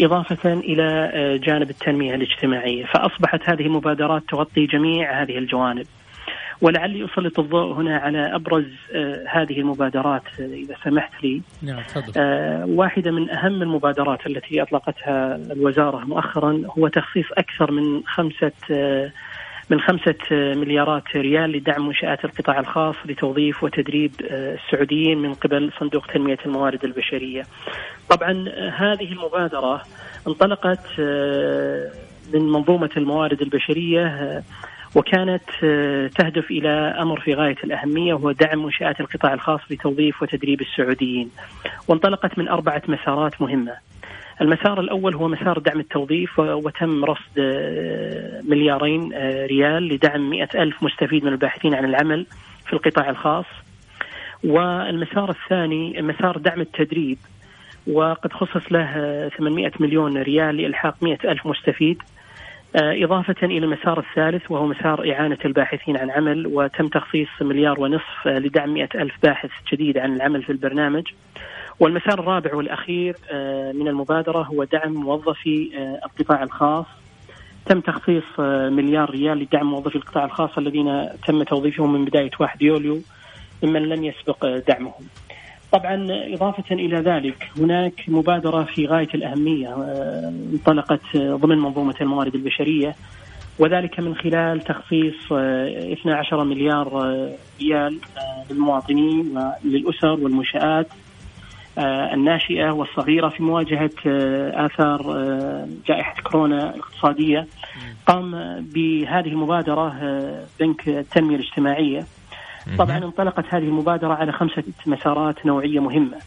إضافة 0.01 0.53
إلى 0.53 1.11
آه، 1.13 1.37
جانب 1.37 1.69
التنمية 1.69 2.15
الاجتماعية 2.15 2.85
فأصبحت 2.85 3.49
هذه 3.49 3.61
المبادرات 3.61 4.23
تغطي 4.29 4.65
جميع 4.65 5.21
هذه 5.21 5.37
الجوانب. 5.37 5.87
ولعلي 6.61 7.05
أسلط 7.05 7.39
الضوء 7.39 7.73
هنا 7.73 7.97
على 7.97 8.35
أبرز 8.35 8.65
آه، 8.95 9.25
هذه 9.29 9.59
المبادرات 9.59 10.23
آه، 10.39 10.45
إذا 10.45 10.75
سمحت 10.83 11.23
لي. 11.23 11.41
نعم 11.61 11.81
تفضل. 11.81 12.21
واحدة 12.69 13.11
من 13.11 13.29
أهم 13.29 13.61
المبادرات 13.61 14.27
التي 14.27 14.61
أطلقتها 14.61 15.35
الوزارة 15.35 16.05
مؤخرا 16.05 16.61
هو 16.77 16.87
تخصيص 16.87 17.25
أكثر 17.37 17.71
من 17.71 18.01
خمسة 18.05 18.51
من 19.69 19.79
خمسة 19.79 20.15
آه، 20.31 20.53
مليارات 20.53 21.03
ريال 21.15 21.51
لدعم 21.51 21.87
منشآت 21.87 22.25
القطاع 22.25 22.59
الخاص 22.59 22.95
لتوظيف 23.05 23.63
وتدريب 23.63 24.11
آه، 24.29 24.55
السعوديين 24.55 25.17
من 25.17 25.33
قبل 25.33 25.71
صندوق 25.79 26.07
تنمية 26.07 26.37
الموارد 26.45 26.83
البشرية. 26.83 27.43
طبعا 28.09 28.45
آه، 28.49 28.69
هذه 28.69 29.11
المبادرة 29.11 29.83
انطلقت 30.27 30.99
من 32.33 32.41
منظومة 32.41 32.89
الموارد 32.97 33.41
البشرية 33.41 34.43
وكانت 34.95 35.43
تهدف 36.15 36.51
إلى 36.51 36.69
أمر 36.99 37.19
في 37.19 37.33
غاية 37.33 37.55
الأهمية 37.63 38.13
وهو 38.13 38.31
دعم 38.31 38.63
منشآت 38.63 38.99
القطاع 38.99 39.33
الخاص 39.33 39.59
لتوظيف 39.69 40.21
وتدريب 40.21 40.61
السعوديين. 40.61 41.29
وانطلقت 41.87 42.37
من 42.37 42.47
أربعة 42.47 42.81
مسارات 42.87 43.41
مهمة. 43.41 43.73
المسار 44.41 44.79
الأول 44.79 45.15
هو 45.15 45.27
مسار 45.27 45.59
دعم 45.59 45.79
التوظيف 45.79 46.39
وتم 46.39 47.05
رصد 47.05 47.39
آه، 47.39 48.41
مليارين 48.41 49.13
آه، 49.13 49.45
ريال 49.45 49.87
لدعم 49.87 50.29
مئة 50.29 50.63
ألف 50.63 50.83
مستفيد 50.83 51.25
من 51.25 51.31
الباحثين 51.31 51.73
عن 51.73 51.85
العمل 51.85 52.25
في 52.65 52.73
القطاع 52.73 53.09
الخاص. 53.09 53.45
والمسار 54.43 55.29
الثاني 55.29 56.01
مسار 56.01 56.37
دعم 56.37 56.61
التدريب 56.61 57.17
وقد 57.87 58.33
خصص 58.33 58.71
له 58.71 58.91
آه، 58.95 59.29
800 59.29 59.71
مليون 59.79 60.17
ريال 60.17 60.57
لإلحاق 60.57 60.95
100 61.01 61.17
ألف 61.25 61.47
مستفيد. 61.47 62.01
آه، 62.75 63.03
إضافة 63.03 63.35
إلى 63.43 63.65
المسار 63.65 63.99
الثالث 63.99 64.51
وهو 64.51 64.67
مسار 64.67 65.11
إعانة 65.11 65.37
الباحثين 65.45 65.97
عن 65.97 66.11
عمل 66.11 66.47
وتم 66.47 66.87
تخصيص 66.87 67.29
مليار 67.41 67.79
ونصف 67.79 68.27
آه، 68.27 68.39
لدعم 68.39 68.73
100 68.73 68.89
ألف 68.95 69.13
باحث 69.23 69.49
جديد 69.71 69.97
عن 69.97 70.15
العمل 70.15 70.43
في 70.43 70.51
البرنامج. 70.51 71.03
والمسار 71.79 72.19
الرابع 72.19 72.55
والأخير 72.55 73.15
آه، 73.31 73.71
من 73.71 73.87
المبادرة 73.87 74.43
هو 74.43 74.63
دعم 74.63 74.93
موظفي 74.93 75.69
آه، 75.77 75.99
القطاع 76.05 76.43
الخاص. 76.43 76.85
تم 77.65 77.79
تخصيص 77.79 78.23
آه، 78.39 78.69
مليار 78.69 79.09
ريال 79.09 79.37
لدعم 79.37 79.65
موظفي 79.71 79.95
القطاع 79.95 80.25
الخاص 80.25 80.57
الذين 80.57 81.09
تم 81.27 81.43
توظيفهم 81.43 81.93
من 81.93 82.05
بداية 82.05 82.31
1 82.39 82.61
يوليو 82.61 83.01
ممن 83.63 83.81
لم 83.81 84.03
يسبق 84.03 84.45
دعمهم. 84.67 85.03
طبعا 85.71 86.07
إضافة 86.09 86.75
إلىذلك 86.75 87.49
هناك 87.57 88.03
مبادرة 88.07 88.63
في 88.63 88.85
غاية 88.85 89.09
الأهمية 89.15 89.67
آه، 89.67 90.33
انطلقت 90.53 91.17
ضمن 91.17 91.57
منظومة 91.57 91.95
الموارد 92.01 92.35
البشرية 92.35 92.95
وذلك 93.59 93.99
من 93.99 94.15
خلال 94.15 94.61
تخصيص 94.61 95.31
آه، 95.31 95.93
12 95.93 96.43
مليار 96.43 97.07
ريال 97.61 97.99
للمواطنين 98.51 99.37
وللأسر 99.37 100.19
والمنشآت. 100.23 100.87
آه، 101.77 102.13
الناشئة 102.13 102.69
والصغيرة 102.71 103.29
في 103.29 103.43
مواجهة 103.43 103.89
آه، 104.07 104.65
آثار 104.65 105.01
آه، 105.15 105.67
جائحة 105.87 106.21
كورونا 106.23 106.73
الاقتصادية. 106.75 107.47
قام 108.05 108.31
بهذه 108.73 109.27
المبادرة 109.27 109.95
آه، 110.01 110.43
بنك 110.59 110.87
التنمية 110.87 111.35
الاجتماعية. 111.35 112.05
طبعا 112.77 112.97
انطلقت 112.97 113.45
هذه 113.49 113.63
المبادرة 113.63 114.13
على 114.13 114.31
خمسة 114.31 114.63
مسارات 114.85 115.45
نوعية 115.45 115.79
مهمة. 115.79 116.17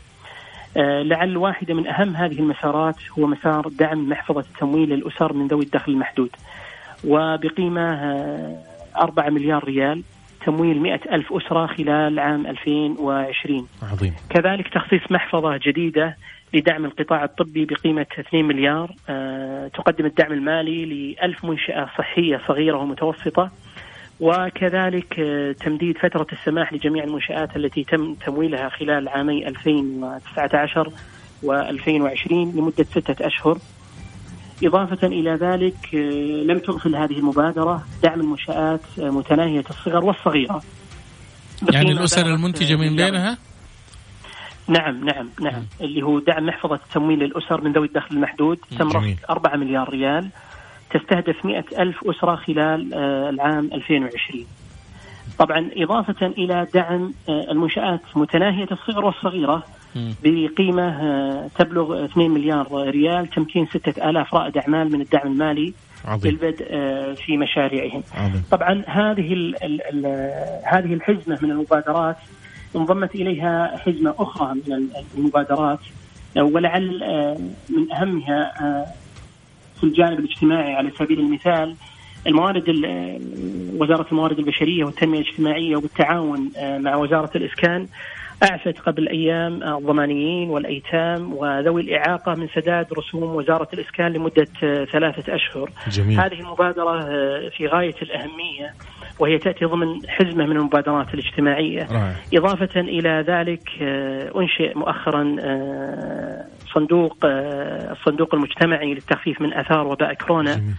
آه، 0.77 1.03
لعل 1.03 1.37
واحدة 1.37 1.75
من 1.75 1.87
أهم 1.87 2.17
هذه 2.17 2.39
المسارات 2.39 2.97
هو 3.19 3.27
مسار 3.27 3.69
دعم 3.69 4.09
محفظة 4.09 4.41
التمويل 4.41 4.89
للأسر 4.89 5.33
من 5.33 5.47
ذوي 5.47 5.65
الدخل 5.65 5.93
المحدود. 5.93 6.31
وبقيمة 7.05 7.93
آه، 7.95 8.57
4 8.97 9.31
مليار 9.31 9.65
ريال. 9.65 10.03
تمويل 10.47 10.83
100 10.83 11.01
ألف 11.13 11.33
أسرة 11.33 11.67
خلال 11.67 12.19
عام 12.19 12.47
2020 12.47 13.67
عظيم. 13.83 14.15
كذلك 14.31 14.69
تخصيص 14.69 15.03
محفظة 15.11 15.61
جديدة 15.67 16.17
لدعم 16.55 16.85
القطاع 16.85 17.25
الطبي 17.25 17.65
بقيمة 17.65 18.07
2 18.19 18.45
مليار. 18.45 18.95
آه، 19.09 19.69
تقدم 19.69 20.07
الدعم 20.07 20.33
المالي 20.33 20.85
لألف 20.85 21.45
منشأة 21.45 21.89
صحية 21.99 22.41
صغيرة 22.49 22.79
ومتوسطة. 22.79 23.51
وكذلك 24.21 25.21
آه، 25.21 25.53
تمديد 25.53 25.99
فترة 25.99 26.27
السماح 26.33 26.73
لجميع 26.73 27.05
المنشآت 27.05 27.57
التي 27.57 27.85
تم 27.85 28.15
تمويلها 28.15 28.69
خلال 28.69 29.09
عامي 29.09 29.49
2019 29.49 30.91
و2020 31.43 32.33
لمدة 32.33 32.85
ستة 32.85 33.27
أشهر. 33.27 33.59
إضافة 34.63 35.07
إلى 35.07 35.31
ذلك 35.31 35.95
آه، 35.95 36.43
لم 36.43 36.59
تغفل 36.59 36.97
هذه 36.97 37.19
المبادرة 37.19 37.85
دعم 38.03 38.21
المنشآت 38.21 38.81
آه، 38.99 39.11
متناهية 39.11 39.65
الصغر 39.71 40.05
والصغيرة. 40.05 40.63
يعني 41.73 41.93
الأسر 41.93 42.27
المنتجة 42.27 42.77
من 42.77 42.97
بينها؟ 42.97 43.39
نعم 44.69 45.05
نعم 45.05 45.29
نعم. 45.41 45.67
اللي 45.81 46.03
هو 46.03 46.19
دعم 46.19 46.47
محفظة 46.47 46.75
التمويل 46.75 47.19
للأسر 47.19 47.61
من 47.61 47.73
ذوي 47.73 47.87
الدخل 47.87 48.17
المحدود. 48.17 48.59
تم 48.79 49.15
4 49.31 49.57
مليار 49.57 49.89
ريال. 49.91 50.29
تستهدف 50.91 51.45
مئة 51.45 51.83
ألف 51.83 51.97
أسرة 52.05 52.37
خلال 52.37 52.95
العام 53.35 53.71
2020 53.73 54.47
طبعا 55.39 55.71
إضافة 55.77 56.27
إلى 56.27 56.67
دعم 56.75 57.13
المنشآت 57.29 58.01
متناهية 58.17 58.69
الصغر 58.73 59.05
والصغيرة 59.05 59.65
بقيمة 59.95 60.83
آه، 60.83 61.51
تبلغ 61.59 62.05
2 62.05 62.31
مليار 62.31 62.91
ريال 62.91 63.31
تمكين 63.31 63.67
6000 63.67 64.35
رائد 64.35 64.59
أعمال 64.59 64.93
من 64.93 65.01
الدعم 65.01 65.27
المالي 65.27 65.75
عظيم. 66.05 66.37
بالبدء 66.37 66.67
آه، 66.71 67.15
في 67.15 67.37
مشاريعهم 67.37 68.03
عظيم. 68.15 68.43
طبعا 68.51 68.83
هذه 68.87 69.33
ال 69.33 69.65
ال 69.65 69.81
ال 69.83 70.07
هذه 70.65 70.95
الحزمة 70.95 71.39
من 71.43 71.51
المبادرات 71.51 72.17
انضمت 72.77 73.15
إليها 73.15 73.77
حزمة 73.77 74.15
أخرى 74.19 74.55
من 74.55 74.89
المبادرات 75.19 75.81
ولعل 76.37 77.03
آه، 77.03 77.39
من 77.69 77.93
أهمها 77.93 78.53
في 79.77 79.85
الجانب 79.85 80.19
الاجتماعي 80.19 80.75
على 80.75 80.91
سبيل 80.99 81.21
المثال 81.21 81.77
الموارد 82.27 82.65
وزارة 83.77 84.07
الموارد 84.13 84.39
البشرية 84.39 84.85
والتنمية 84.85 85.21
الاجتماعية 85.21 85.77
وبالتعاون 85.77 86.51
مع 86.61 86.97
وزارة 86.97 87.31
الإسكان 87.37 87.87
أعفت 88.43 88.79
قبل 88.79 89.09
أيام 89.09 89.63
الضمانيين 89.63 90.51
والأيتام 90.51 91.35
وذوي 91.35 91.83
الإعاقة 91.83 92.35
من 92.35 92.49
سداد 92.55 92.87
رسوم 92.93 93.35
وزارة 93.35 93.69
الإسكان 93.73 94.13
لمدة 94.13 94.47
ثلاثة 94.93 95.35
أشهر 95.35 95.71
جميل. 95.89 96.21
هذه 96.21 96.41
المبادرة 96.41 97.03
آه، 97.03 97.49
في 97.49 97.67
غاية 97.67 97.95
الأهمية 98.03 98.75
وهي 99.19 99.39
تأتي 99.39 99.65
ضمن 99.65 100.09
حزمة 100.09 100.47
من 100.47 100.57
المبادرات 100.57 101.15
الاجتماعية 101.15 101.89
رائع. 101.91 102.15
إضافة 102.35 102.81
إلى 102.81 103.25
ذلك 103.29 103.69
آه، 103.83 104.33
أنشئ 104.37 104.79
مؤخرا 104.79 105.37
آه، 105.41 106.45
صندوق 106.75 107.17
الصندوق 107.25 108.35
المجتمعي 108.35 108.95
للتخفيف 108.95 109.41
من 109.41 109.55
آثار 109.55 109.87
وباء 109.87 110.15
كورونا 110.15 110.55
جميل. 110.55 110.75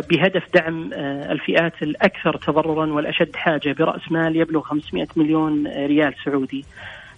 بهدف 0.00 0.42
دعم 0.54 0.90
الفئات 1.32 1.82
الأكثر 1.82 2.36
تضررا 2.36 2.86
والأشد 2.92 3.36
حاجة 3.36 3.72
برأس 3.72 4.12
مال 4.12 4.36
يبلغ 4.36 4.60
500 4.62 5.06
مليون 5.16 5.66
ريال 5.66 6.14
سعودي. 6.24 6.64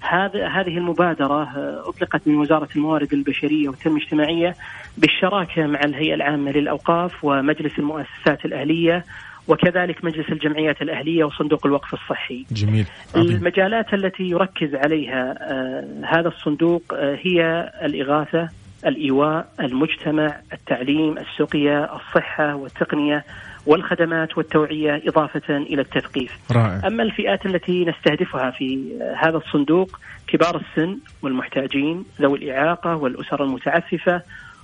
هذا 0.08 0.48
هذه 0.48 0.78
المبادرة 0.78 1.42
آه، 1.42 1.88
أطلقت 1.88 2.28
من 2.28 2.36
وزارة 2.36 2.68
الموارد 2.76 3.12
البشرية 3.12 3.68
والتنمية 3.68 3.98
الاجتماعية 3.98 4.54
بالشراكة 4.98 5.66
مع 5.66 5.80
الهيئة 5.84 6.14
العامة 6.14 6.50
للأوقاف 6.50 7.24
ومجلس 7.24 7.78
المؤسسات 7.78 8.44
الأهلية 8.44 9.04
وكذلك 9.48 10.04
مجلس 10.04 10.28
الجمعيات 10.28 10.82
الأهلية 10.82 11.24
وصندوق 11.24 11.66
الوقف 11.66 11.94
الصحي. 11.94 12.46
جميل. 12.52 12.86
عظيم. 13.14 13.36
المجالات 13.36 13.94
التي 13.94 14.22
يركز 14.22 14.74
عليها 14.74 15.34
آه 15.40 15.84
هذا 16.06 16.28
الصندوق 16.28 16.82
آه 16.94 17.18
هي 17.22 17.70
الإغاثة 17.82 18.48
الإيواء 18.86 19.46
المجتمع 19.60 20.40
التعليم 20.52 21.18
السقيا 21.18 21.96
الصحة 21.96 22.54
والتقنية 22.54 23.24
والخدمات 23.66 24.38
والتوعية 24.38 25.02
إضافة 25.06 25.56
إلى 25.56 25.82
التثقيف 25.82 26.38
رائع. 26.52 26.86
أما 26.86 27.02
الفئات 27.02 27.46
التي 27.46 27.84
نستهدفها 27.84 28.50
في 28.50 28.98
هذا 29.16 29.36
الصندوق 29.36 29.98
كبار 30.26 30.56
السن 30.56 30.98
والمحتاجين 31.22 32.04
ذوي 32.20 32.38
الإعاقة 32.38 32.96
والأسر 32.96 33.44
المتعففة 33.44 34.22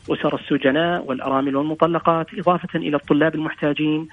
أسر 0.08 0.34
السجناء 0.34 1.04
والأرامل 1.04 1.56
والمطلقات 1.56 2.26
إضافة 2.38 2.78
إلى 2.78 2.96
الطلاب 2.96 3.34
المحتاجين 3.34 4.08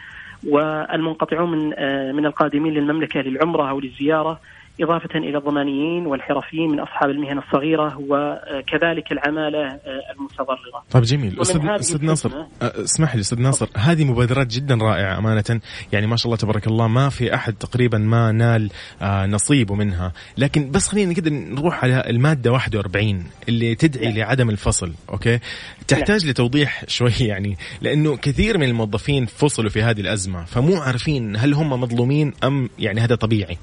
والمنقطعون 0.48 1.52
من 1.52 1.74
آه، 1.78 2.12
من 2.12 2.26
القادمين 2.26 2.74
للمملكة 2.74 3.22
للعمرة 3.22 3.70
أو 3.70 3.80
للزيارة 3.80 4.40
إضافة 4.82 5.20
إلى 5.20 5.38
الضمانيين 5.38 6.06
والحرفيين 6.06 6.70
من 6.70 6.80
أصحاب 6.80 7.10
المهن 7.10 7.38
الصغيرة 7.38 7.98
وكذلك 7.98 9.12
العمالة 9.12 9.80
المتضررة. 10.16 10.84
طيب 10.92 11.04
جميل. 11.04 11.42
أستاذ, 11.42 12.06
ناصر 12.06 12.32
اسمح 12.62 13.16
لي 13.16 13.22
أستاذ 13.22 13.42
ناصر. 13.42 13.68
هذه 13.78 14.06
مبادرات 14.06 14.48
جدا 14.48 14.76
رائعة 14.76 15.18
أمانة. 15.18 15.62
يعني 15.94 16.08
ما 16.08 16.16
شاء 16.16 16.26
الله 16.26 16.38
تبارك 16.38 16.68
الله 16.68 16.88
ما 16.88 17.10
في 17.10 17.36
أحد 17.36 17.54
تقريبا 17.54 17.98
ما 17.98 18.32
نال 18.32 18.70
آه، 19.02 19.26
نصيبه 19.26 19.76
منها. 19.76 20.14
لكن 20.38 20.72
بس 20.72 20.88
خلينا 20.88 21.14
كده 21.14 21.30
نروح 21.32 21.84
على 21.84 22.04
المادة 22.10 22.52
41 22.52 23.24
اللي 23.50 23.76
تدعي 23.76 24.08
نعم. 24.08 24.18
لعدم 24.18 24.50
الفصل 24.50 24.94
أوكي؟ 25.10 25.40
تحتاج 25.88 26.22
نعم. 26.22 26.32
لتوضيح 26.32 26.84
شوي 26.98 27.12
يعني 27.20 27.58
لأنه 27.82 28.18
كثير 28.18 28.58
من 28.58 28.68
الموظفين 28.68 29.26
فصلوا 29.26 29.70
في 29.70 29.82
هذه 29.82 30.02
الأزمة 30.02 30.46
فمو 30.46 30.76
عارفين 30.82 31.36
هل 31.36 31.54
هم 31.54 31.70
مظلومين 31.70 32.34
أم 32.44 32.70
يعني 32.80 33.02
هذا 33.02 33.16
طبيعي. 33.16 33.58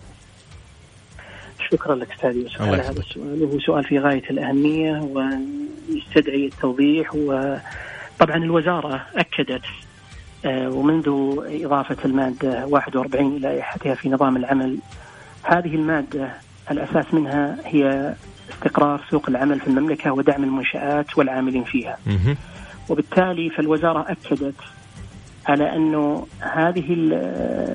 شكرا 1.72 1.94
لك 1.94 2.12
أستاذ 2.12 2.36
يوسف 2.36 2.62
على 2.62 2.82
هذا 2.82 3.00
السؤال. 3.00 3.42
وهو 3.42 3.58
سؤال 3.58 3.84
في 3.84 3.98
غاية 3.98 4.30
الأهمية 4.30 5.00
ويستدعي 5.00 6.46
التوضيح 6.46 7.14
وطبعا 7.14 8.36
الوزارة 8.36 9.06
أكدت 9.16 9.62
آه، 10.44 10.68
ومنذ 10.68 11.08
إضافة 11.64 11.96
المادة 12.04 12.66
41 12.66 13.26
إلى 13.26 13.38
لائحتها 13.38 13.94
في 13.94 14.08
نظام 14.08 14.36
العمل 14.36 14.78
هذه 15.42 15.74
المادة 15.74 16.28
الأساس 16.70 17.14
منها 17.14 17.56
هي 17.64 18.14
استقرار 18.52 19.04
سوق 19.10 19.28
العمل 19.28 19.60
في 19.60 19.66
المملكة 19.66 20.12
ودعم 20.12 20.44
المنشآت 20.44 21.18
والعاملين 21.18 21.64
فيها. 21.64 21.98
وبالتالي 22.88 23.50
فالوزارة 23.50 24.06
أكدت 24.08 24.54
على 25.46 25.76
أنه 25.76 26.26
هذه 26.40 26.86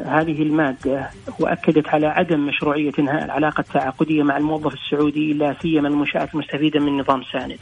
هذه 0.08 0.42
المادة 0.42 1.10
وأكدت 1.40 1.90
على 1.90 2.08
عدم 2.08 2.48
مشروعية 2.48 2.92
إنهاء 3.00 3.26
العلاقة 3.26 3.62
التعاقدية 3.62 4.24
مع 4.24 4.38
الموظف 4.38 4.74
السعودي 4.74 5.34
لا 5.34 5.56
سيما 5.62 5.88
المنشآت 5.88 6.34
المستفيدة 6.34 6.80
من 6.80 6.98
نظام 6.98 7.24
ساند. 7.24 7.58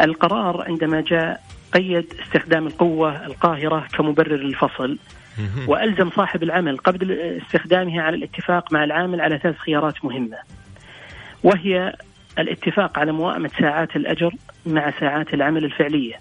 القرار 0.00 0.64
عندما 0.68 1.00
جاء 1.00 1.40
قيد 1.74 2.14
استخدام 2.24 2.66
القوة 2.66 3.26
القاهرة 3.26 3.86
كمبرر 3.98 4.36
للفصل 4.36 4.98
وألزم 5.66 6.10
صاحب 6.10 6.42
العمل 6.42 6.76
قبل 6.76 7.12
استخدامها 7.12 8.02
على 8.02 8.16
الاتفاق 8.16 8.72
مع 8.72 8.84
العامل 8.84 9.20
على 9.20 9.38
ثلاث 9.38 9.56
خيارات 9.56 10.04
مهمة. 10.04 10.36
وهي 11.42 11.94
الاتفاق 12.38 12.98
على 12.98 13.12
موائمة 13.12 13.50
ساعات 13.58 13.96
الأجر 13.96 14.34
مع 14.66 14.92
ساعات 15.00 15.34
العمل 15.34 15.64
الفعلية 15.64 16.14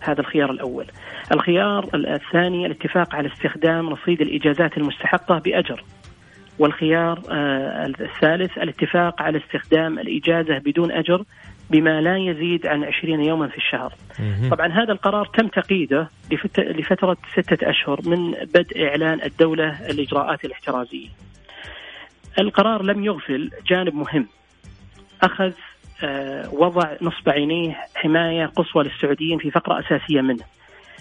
هذا 0.00 0.20
الخيار 0.20 0.50
الأول. 0.50 0.86
الخيار 1.32 1.88
الثاني 1.94 2.66
الاتفاق 2.66 3.14
على 3.14 3.32
استخدام 3.32 3.88
رصيد 3.88 4.20
الإجازات 4.20 4.76
المستحقة 4.78 5.38
بأجر. 5.38 5.84
والخيار 6.58 7.22
آه، 7.30 7.86
الثالث 7.86 8.58
الاتفاق 8.58 9.22
على 9.22 9.38
استخدام 9.38 9.98
الإجازة 9.98 10.58
بدون 10.58 10.92
أجر 10.92 11.24
بما 11.70 12.00
لا 12.00 12.16
يزيد 12.16 12.66
عن 12.66 12.84
20 12.84 13.24
يوما 13.24 13.48
في 13.48 13.56
الشهر. 13.56 13.94
طبعا 14.50 14.66
هذا 14.66 14.92
القرار 14.92 15.26
تم 15.26 15.48
تقييده 15.48 16.08
لفترة 16.56 17.16
ستة 17.32 17.70
أشهر 17.70 18.00
من 18.04 18.30
بدء 18.30 18.86
إعلان 18.88 19.22
الدولة 19.22 19.90
الإجراءات 19.90 20.44
الاحترازية. 20.44 21.08
القرار 22.40 22.82
لم 22.82 23.04
يغفل 23.04 23.50
جانب 23.66 23.94
مهم. 23.94 24.26
أخذ 25.22 25.52
وضع 26.52 26.92
نصب 27.02 27.28
عينيه 27.28 27.76
حماية 27.94 28.46
قصوى 28.46 28.84
للسعوديين 28.84 29.38
في 29.38 29.50
فقرة 29.50 29.80
أساسية 29.80 30.20
منه 30.20 30.44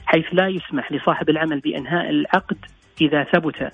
حيث 0.05 0.25
لا 0.31 0.47
يسمح 0.47 0.91
لصاحب 0.91 1.29
العمل 1.29 1.59
بإنهاء 1.59 2.09
العقد 2.09 2.57
إذا 3.01 3.23
ثبت 3.23 3.71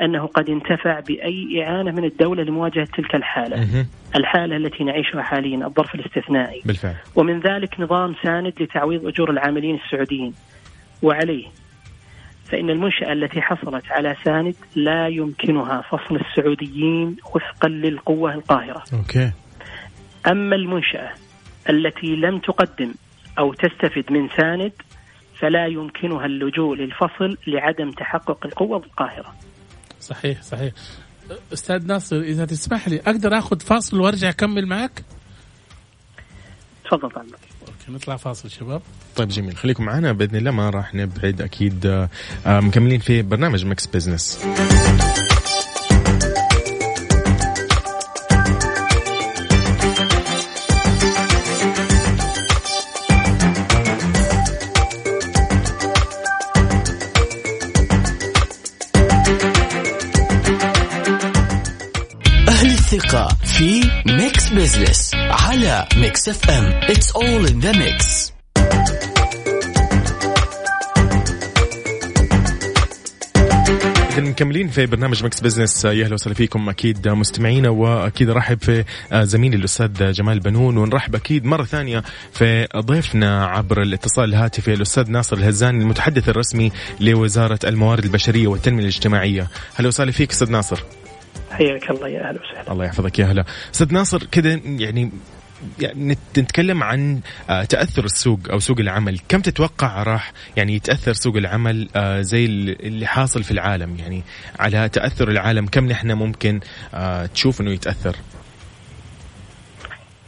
أنه 0.00 0.26
قد 0.26 0.50
انتفع 0.50 1.00
بأي 1.00 1.64
إعانة 1.64 1.90
من 1.90 2.04
الدولة 2.04 2.42
لمواجهة 2.42 2.84
تلك 2.96 3.14
الحالة 3.14 3.86
الحالة 4.16 4.56
التي 4.56 4.84
نعيشها 4.84 5.22
حاليا 5.22 5.66
الظرف 5.66 5.94
الاستثنائي 5.94 6.62
بالفعل. 6.64 6.94
ومن 7.16 7.40
ذلك 7.40 7.80
نظام 7.80 8.14
ساند 8.22 8.62
لتعويض 8.62 9.06
أجور 9.06 9.30
العاملين 9.30 9.78
السعوديين 9.84 10.34
وعليه 11.02 11.46
فإن 12.44 12.70
المنشأة 12.70 13.12
التي 13.12 13.42
حصلت 13.42 13.84
على 13.90 14.16
ساند 14.24 14.54
لا 14.76 15.08
يمكنها 15.08 15.80
فصل 15.80 16.16
السعوديين 16.16 17.16
وفقا 17.34 17.68
للقوة 17.68 18.34
القاهرة 18.34 18.82
okay. 18.92 19.32
أما 20.26 20.56
المنشأة 20.56 21.12
التي 21.70 22.06
لم 22.06 22.38
تقدم 22.38 22.94
أو 23.38 23.54
تستفد 23.54 24.12
من 24.12 24.28
ساند 24.28 24.72
فلا 25.40 25.66
يمكنها 25.66 26.26
اللجوء 26.26 26.76
للفصل 26.76 27.36
لعدم 27.46 27.90
تحقق 27.90 28.46
القوة 28.46 28.78
القاهرة. 28.78 29.34
صحيح 30.00 30.42
صحيح. 30.42 30.72
أستاذ 31.52 31.86
ناصر 31.86 32.16
إذا 32.16 32.44
تسمح 32.44 32.88
لي 32.88 33.00
أقدر 33.00 33.38
أخذ 33.38 33.60
فاصل 33.60 34.00
وأرجع 34.00 34.28
أكمل 34.28 34.66
معك؟ 34.66 35.02
تفضل. 36.84 37.10
طبعا 37.10 37.26
okay 37.60 37.92
نطلع 37.92 38.16
فاصل 38.16 38.50
شباب. 38.50 38.82
طيب 39.16 39.28
جميل. 39.28 39.56
خليكم 39.56 39.84
معنا. 39.84 40.12
بإذن 40.12 40.36
الله 40.36 40.50
ما 40.50 40.70
راح 40.70 40.94
نبعد 40.94 41.40
أكيد 41.40 41.86
آه، 41.86 42.60
مكملين 42.60 43.00
في 43.00 43.22
برنامج 43.22 43.66
Mix 43.66 43.86
Business 43.86 44.46
Mix 66.06 66.28
F 66.28 66.50
M 66.50 66.64
it's 66.64 67.16
all 67.16 67.46
in 67.46 67.60
the 67.60 67.72
mix 67.72 68.32
إذا 74.12 74.20
مكملين 74.20 74.68
في 74.68 74.86
برنامج 74.86 75.24
Mix 75.24 75.40
Business 75.40 75.84
يا 75.84 76.04
أهلا 76.04 76.14
وسهلا 76.14 76.34
فيكم. 76.34 76.68
أكيد 76.68 77.08
مستمعينا 77.08 77.68
وأكيد 77.68 78.30
ارحب 78.30 78.62
في 78.62 78.84
زميلي 79.12 79.56
الأستاذ 79.56 80.12
جمال 80.12 80.40
بنون. 80.40 80.76
ونرحب 80.76 81.14
أكيد 81.14 81.44
مرة 81.44 81.64
ثانية 81.64 82.02
في 82.32 82.68
ضيفنا 82.76 83.46
عبر 83.46 83.82
الاتصال 83.82 84.24
الهاتفي 84.24 84.74
الأستاذ 84.74 85.10
ناصر 85.10 85.36
الهزاني 85.36 85.82
المتحدث 85.82 86.28
الرسمي 86.28 86.72
لوزارة 87.00 87.58
الموارد 87.64 88.04
البشرية 88.04 88.46
والتنمية 88.46 88.82
الاجتماعية. 88.82 89.48
أهلا 89.78 89.88
وسهلا 89.88 90.12
فيك 90.12 90.30
أستاذ 90.30 90.50
ناصر. 90.50 90.82
حياك 91.50 91.90
الله 91.90 92.08
يا 92.08 92.28
أهلا 92.28 92.40
وسهلا. 92.42 92.72
الله 92.72 92.84
يحفظك 92.84 93.18
يا 93.18 93.24
هلا. 93.24 93.44
أستاذ 93.74 93.92
ناصر 93.92 94.24
كذا 94.24 94.60
يعني 94.64 95.10
يعني 95.80 96.16
نتكلم 96.38 96.82
عن 96.82 97.20
آه، 97.50 97.64
تأثر 97.64 98.04
السوق 98.04 98.40
أو 98.50 98.58
سوق 98.58 98.80
العمل. 98.80 99.18
كم 99.28 99.40
تتوقع 99.40 100.02
راح 100.02 100.32
يعني 100.56 100.74
يتأثر 100.74 101.12
سوق 101.12 101.36
العمل 101.36 101.88
آه، 101.96 102.20
زي 102.20 102.44
اللي 102.44 103.06
حاصل 103.06 103.42
في 103.42 103.50
العالم؟ 103.50 103.96
يعني 103.98 104.22
على 104.58 104.88
تأثر 104.88 105.30
العالم 105.30 105.66
كم 105.66 105.86
نحن 105.86 106.12
ممكن 106.12 106.60
آه، 106.94 107.26
تشوف 107.26 107.60
إنه 107.60 107.70
يتأثر؟ 107.70 108.16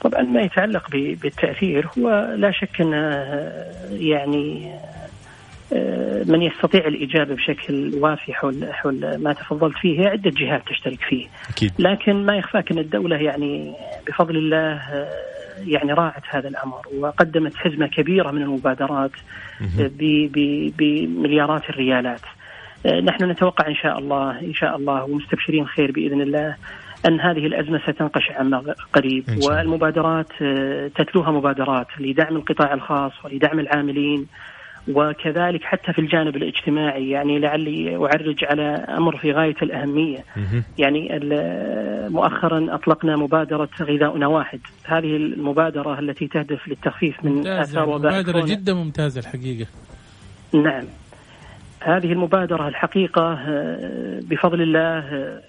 طبعا 0.01 0.23
ما 0.23 0.41
يتعلق 0.41 0.91
بالتأثير 0.91 1.89
هو 1.99 2.35
لا 2.37 2.51
شك 2.51 2.81
انه 2.81 2.97
يعني 3.91 4.73
من 6.27 6.43
يستطيع 6.43 6.87
الإجابة 6.87 7.35
بشكل 7.35 7.95
وافي 7.95 8.35
حول 8.35 8.73
حول 8.73 9.17
ما 9.23 9.33
تفضلت 9.33 9.77
فيه 9.77 10.01
هي 10.01 10.07
عدة 10.07 10.31
جهات 10.31 10.63
تشترك 10.69 11.01
فيه. 11.01 11.27
أكيد. 11.51 11.73
لكن 11.79 12.27
ما 12.27 12.37
يخفاك 12.37 12.73
أن 12.73 12.79
الدولة 12.79 13.17
يعني 13.17 13.75
بفضل 14.07 14.37
الله 14.37 14.81
يعني 15.67 15.93
راعت 15.93 16.23
هذا 16.29 16.49
الأمر 16.49 16.81
وقدمت 16.99 17.57
حزمة 17.57 17.87
كبيرة 17.87 18.31
من 18.31 18.43
المبادرات 18.43 19.11
بمليارات 20.79 21.71
الريالات. 21.71 22.21
نحن 22.87 23.25
نتوقع 23.25 23.69
إن 23.69 23.75
شاء 23.75 23.99
الله 23.99 24.41
إن 24.41 24.55
شاء 24.55 24.77
الله 24.77 25.05
ومستبشرين 25.05 25.67
خير 25.67 25.93
بإذن 25.93 26.21
الله 26.21 26.57
أن 27.09 27.21
هذه 27.21 27.47
الأزمة 27.47 27.79
ستنقشع 27.79 28.39
عما 28.39 28.75
قريب. 28.93 29.25
والمبادرات 29.43 30.33
تتلوها 30.95 31.31
مبادرات 31.31 31.87
لدعم 32.01 32.37
القطاع 32.37 32.75
الخاص 32.75 33.13
ولدعم 33.25 33.61
العاملين. 33.61 34.27
وكذلك 34.89 35.65
حتى 35.65 35.93
في 35.93 35.99
الجانب 35.99 36.37
الاجتماعي 36.37 37.11
يعني 37.11 37.39
لعلي 37.39 37.97
أعرج 37.97 38.45
على 38.45 38.63
أمر 38.89 39.17
في 39.17 39.33
غاية 39.33 39.57
الأهمية. 39.63 40.25
يعني 40.79 41.21
مؤخرا 42.09 42.75
أطلقنا 42.75 43.17
مبادرة 43.17 43.69
غذاؤنا 43.83 44.27
واحد. 44.27 44.61
هذه 44.85 45.17
المبادرة 45.17 45.99
التي 45.99 46.27
تهدف 46.27 46.69
للتخفيف 46.69 47.25
من 47.25 47.47
آثار 47.47 47.89
وباء 47.89 48.13
مبادرة 48.13 48.45
جدا 48.45 48.75
ممتازة 48.75 49.21
الحقيقة. 49.21 49.67
نعم. 50.55 50.85
هذه 51.81 52.13
المبادرة 52.13 52.69
الحقيقة 52.69 53.33
آه، 53.33 54.21
بفضل 54.23 54.63
الله 54.63 54.99
آه، 54.99 55.41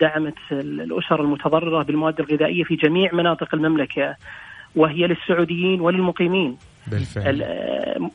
دعمت 0.00 0.34
الأسر 0.52 1.20
المتضررة 1.20 1.82
بالمواد 1.82 2.20
الغذائية 2.20 2.64
في 2.64 2.76
جميع 2.76 3.10
مناطق 3.12 3.54
المملكة. 3.54 4.16
وهي 4.76 5.06
للسعوديين 5.06 5.80
وللمقيمين. 5.80 6.56
بالفعل. 6.86 7.44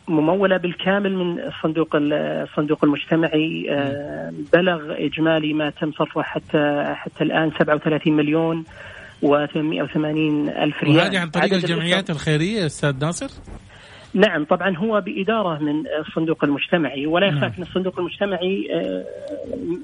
ممولة 0.07 0.57
بالكامل 0.57 1.15
من 1.15 1.39
الصندوق 1.39 1.89
الصندوق 1.95 2.83
المجتمعي 2.83 3.67
آه، 3.71 4.33
بلغ 4.53 5.05
إجمالي 5.05 5.53
ما 5.53 5.69
تم 5.69 5.91
صرفه 5.91 6.21
حتى 6.21 6.93
حتى 6.95 7.23
الآن 7.23 7.51
37 7.59 8.13
مليون 8.13 8.63
و880 9.23 9.97
ألف 10.59 10.83
ريال. 10.83 10.97
وهذه 10.97 11.19
عن 11.19 11.29
طريق 11.29 11.53
الجمعيات 11.53 12.09
الخيرية 12.09 12.65
أستاذ 12.65 12.99
ناصر؟ 13.01 13.29
نعم 14.13 14.45
طبعا 14.45 14.77
هو 14.77 15.01
بإدارة 15.01 15.57
من 15.57 15.83
الصندوق 15.99 16.43
المجتمعي 16.43 17.05
ولا 17.05 17.27
يخفى 17.27 17.39
نعم. 17.39 17.51
أن 17.57 17.63
الصندوق 17.63 17.99
المجتمعي 17.99 18.67
آه، 18.73 19.05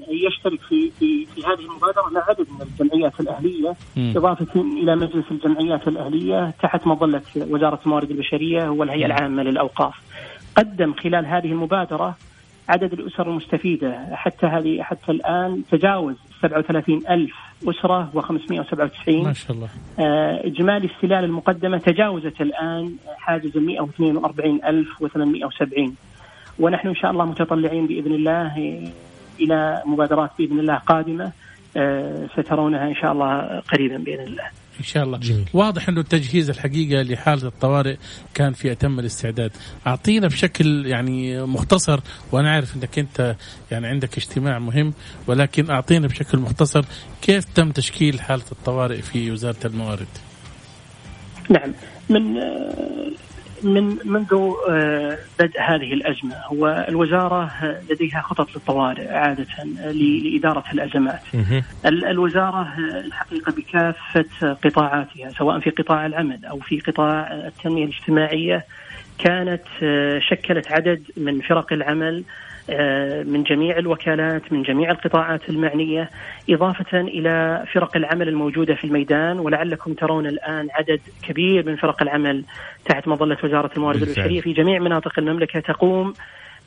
يشترك 0.08 0.60
في 0.60 0.90
في 0.90 1.26
في 1.26 1.40
هذه 1.40 1.60
المبادرة 1.70 2.08
مع 2.12 2.24
عدد 2.28 2.46
من 2.50 2.66
الجمعيات 2.66 3.20
الأهلية. 3.20 3.74
إضافة 3.96 4.60
إلى 4.60 4.96
مجلس 4.96 5.24
الجمعيات 5.30 5.88
الأهلية 5.88 6.54
تحت 6.62 6.86
مظلة 6.86 7.22
وزارة 7.36 7.80
الموارد 7.86 8.10
البشرية 8.10 8.68
والهيئة 8.68 9.06
العامة 9.06 9.42
للأوقاف 9.42 9.94
قدم 10.56 10.94
خلال 10.94 11.26
هذه 11.26 11.46
المبادرة 11.46 12.16
عدد 12.68 12.92
الأسر 12.92 13.30
المستفيدة 13.30 14.08
حتى 14.12 14.46
هذه 14.46 14.82
حتى 14.82 15.12
الآن 15.12 15.62
تجاوز 15.70 16.16
37 16.42 17.02
ألف 17.10 17.32
أسرة 17.68 18.10
و597 18.14 19.08
ما 19.08 19.32
شاء 19.32 19.56
الله. 19.56 19.68
آه، 20.00 20.46
إجمالي 20.46 20.90
السلال 20.96 21.24
المقدمة 21.24 21.78
تجاوزت 21.78 22.40
الآن 22.40 22.96
حاجز 23.18 23.56
142 23.56 24.64
ألف 24.64 24.88
و870 25.04 25.90
ونحن 26.58 26.88
إن 26.88 26.94
شاء 26.94 27.10
الله 27.10 27.24
متطلعين 27.24 27.86
بإذن 27.86 28.12
الله 28.14 28.80
إلى 29.40 29.82
مبادرات 29.86 30.30
بإذن 30.38 30.58
الله 30.58 30.74
قادمة 30.74 31.32
آه، 31.76 32.26
سترونها 32.36 32.88
إن 32.88 32.94
شاء 32.94 33.12
الله 33.12 33.60
قريبا 33.72 33.96
بإذن 33.96 34.24
الله. 34.24 34.44
إن 34.80 34.84
شاء 34.84 35.04
الله. 35.04 35.18
جميل. 35.18 35.48
واضح 35.52 35.88
إنه 35.88 36.00
التجهيز 36.00 36.50
الحقيقة 36.50 37.02
لحالة 37.02 37.48
الطوارئ 37.48 37.96
كان 38.34 38.52
في 38.52 38.72
أتم 38.72 38.98
الاستعداد. 38.98 39.52
أعطينا 39.86 40.26
بشكل 40.26 40.86
يعني 40.86 41.42
مختصر 41.42 42.00
وأنا 42.32 42.50
عارف 42.50 42.76
إنك 42.76 42.98
أنت 42.98 43.36
يعني 43.70 43.86
عندك 43.86 44.16
اجتماع 44.18 44.58
مهم 44.58 44.92
ولكن 45.26 45.70
أعطينا 45.70 46.06
بشكل 46.06 46.38
مختصر 46.38 46.84
كيف 47.22 47.44
تم 47.44 47.70
تشكيل 47.70 48.20
حالة 48.20 48.44
الطوارئ 48.52 49.02
في 49.02 49.30
وزارة 49.30 49.66
الموارد؟ 49.66 50.06
نعم. 51.50 51.72
من 52.08 52.36
من 53.62 53.96
منذ 54.04 54.52
آه، 54.68 55.18
بدء 55.40 55.60
هذه 55.60 55.92
الأزمة. 55.92 56.34
هو 56.46 56.86
الوزارة 56.88 57.50
لديها 57.90 58.20
خطط 58.20 58.54
للطوارئ 58.56 59.08
عادة 59.08 59.64
لإدارة 59.92 60.64
الأزمات. 60.72 61.22
الوزارة 61.84 62.68
الحقيقة 62.78 63.52
بكافة 63.52 64.52
قطاعاتها 64.52 65.30
سواء 65.38 65.58
في 65.60 65.70
قطاع 65.70 66.06
العمل 66.06 66.44
أو 66.44 66.58
في 66.58 66.80
قطاع 66.80 67.32
التنمية 67.32 67.84
الاجتماعية 67.84 68.64
كانت 69.18 69.62
آه، 69.82 70.18
شكلت 70.18 70.72
عدد 70.72 71.02
من 71.16 71.40
فرق 71.40 71.72
العمل 71.72 72.16
آه، 72.18 72.49
من 73.26 73.42
جميع 73.42 73.78
الوكالات 73.78 74.52
من 74.52 74.62
جميع 74.62 74.90
القطاعات 74.90 75.48
المعنية 75.48 76.10
إضافة 76.50 77.00
إلى 77.00 77.64
فرق 77.72 77.96
العمل 77.96 78.28
الموجودة 78.28 78.74
في 78.74 78.84
الميدان 78.84 79.38
ولعلكم 79.38 79.94
ترون 79.94 80.26
الآن 80.26 80.68
عدد 80.72 81.00
كبير 81.22 81.66
من 81.66 81.76
فرق 81.76 82.02
العمل 82.02 82.44
تحت 82.84 83.08
مظلة 83.08 83.36
وزارة 83.44 83.70
الموارد 83.76 84.02
البشرية 84.02 84.40
في 84.40 84.52
جميع 84.52 84.78
مناطق 84.78 85.18
المملكة 85.18 85.60
تقوم 85.60 86.12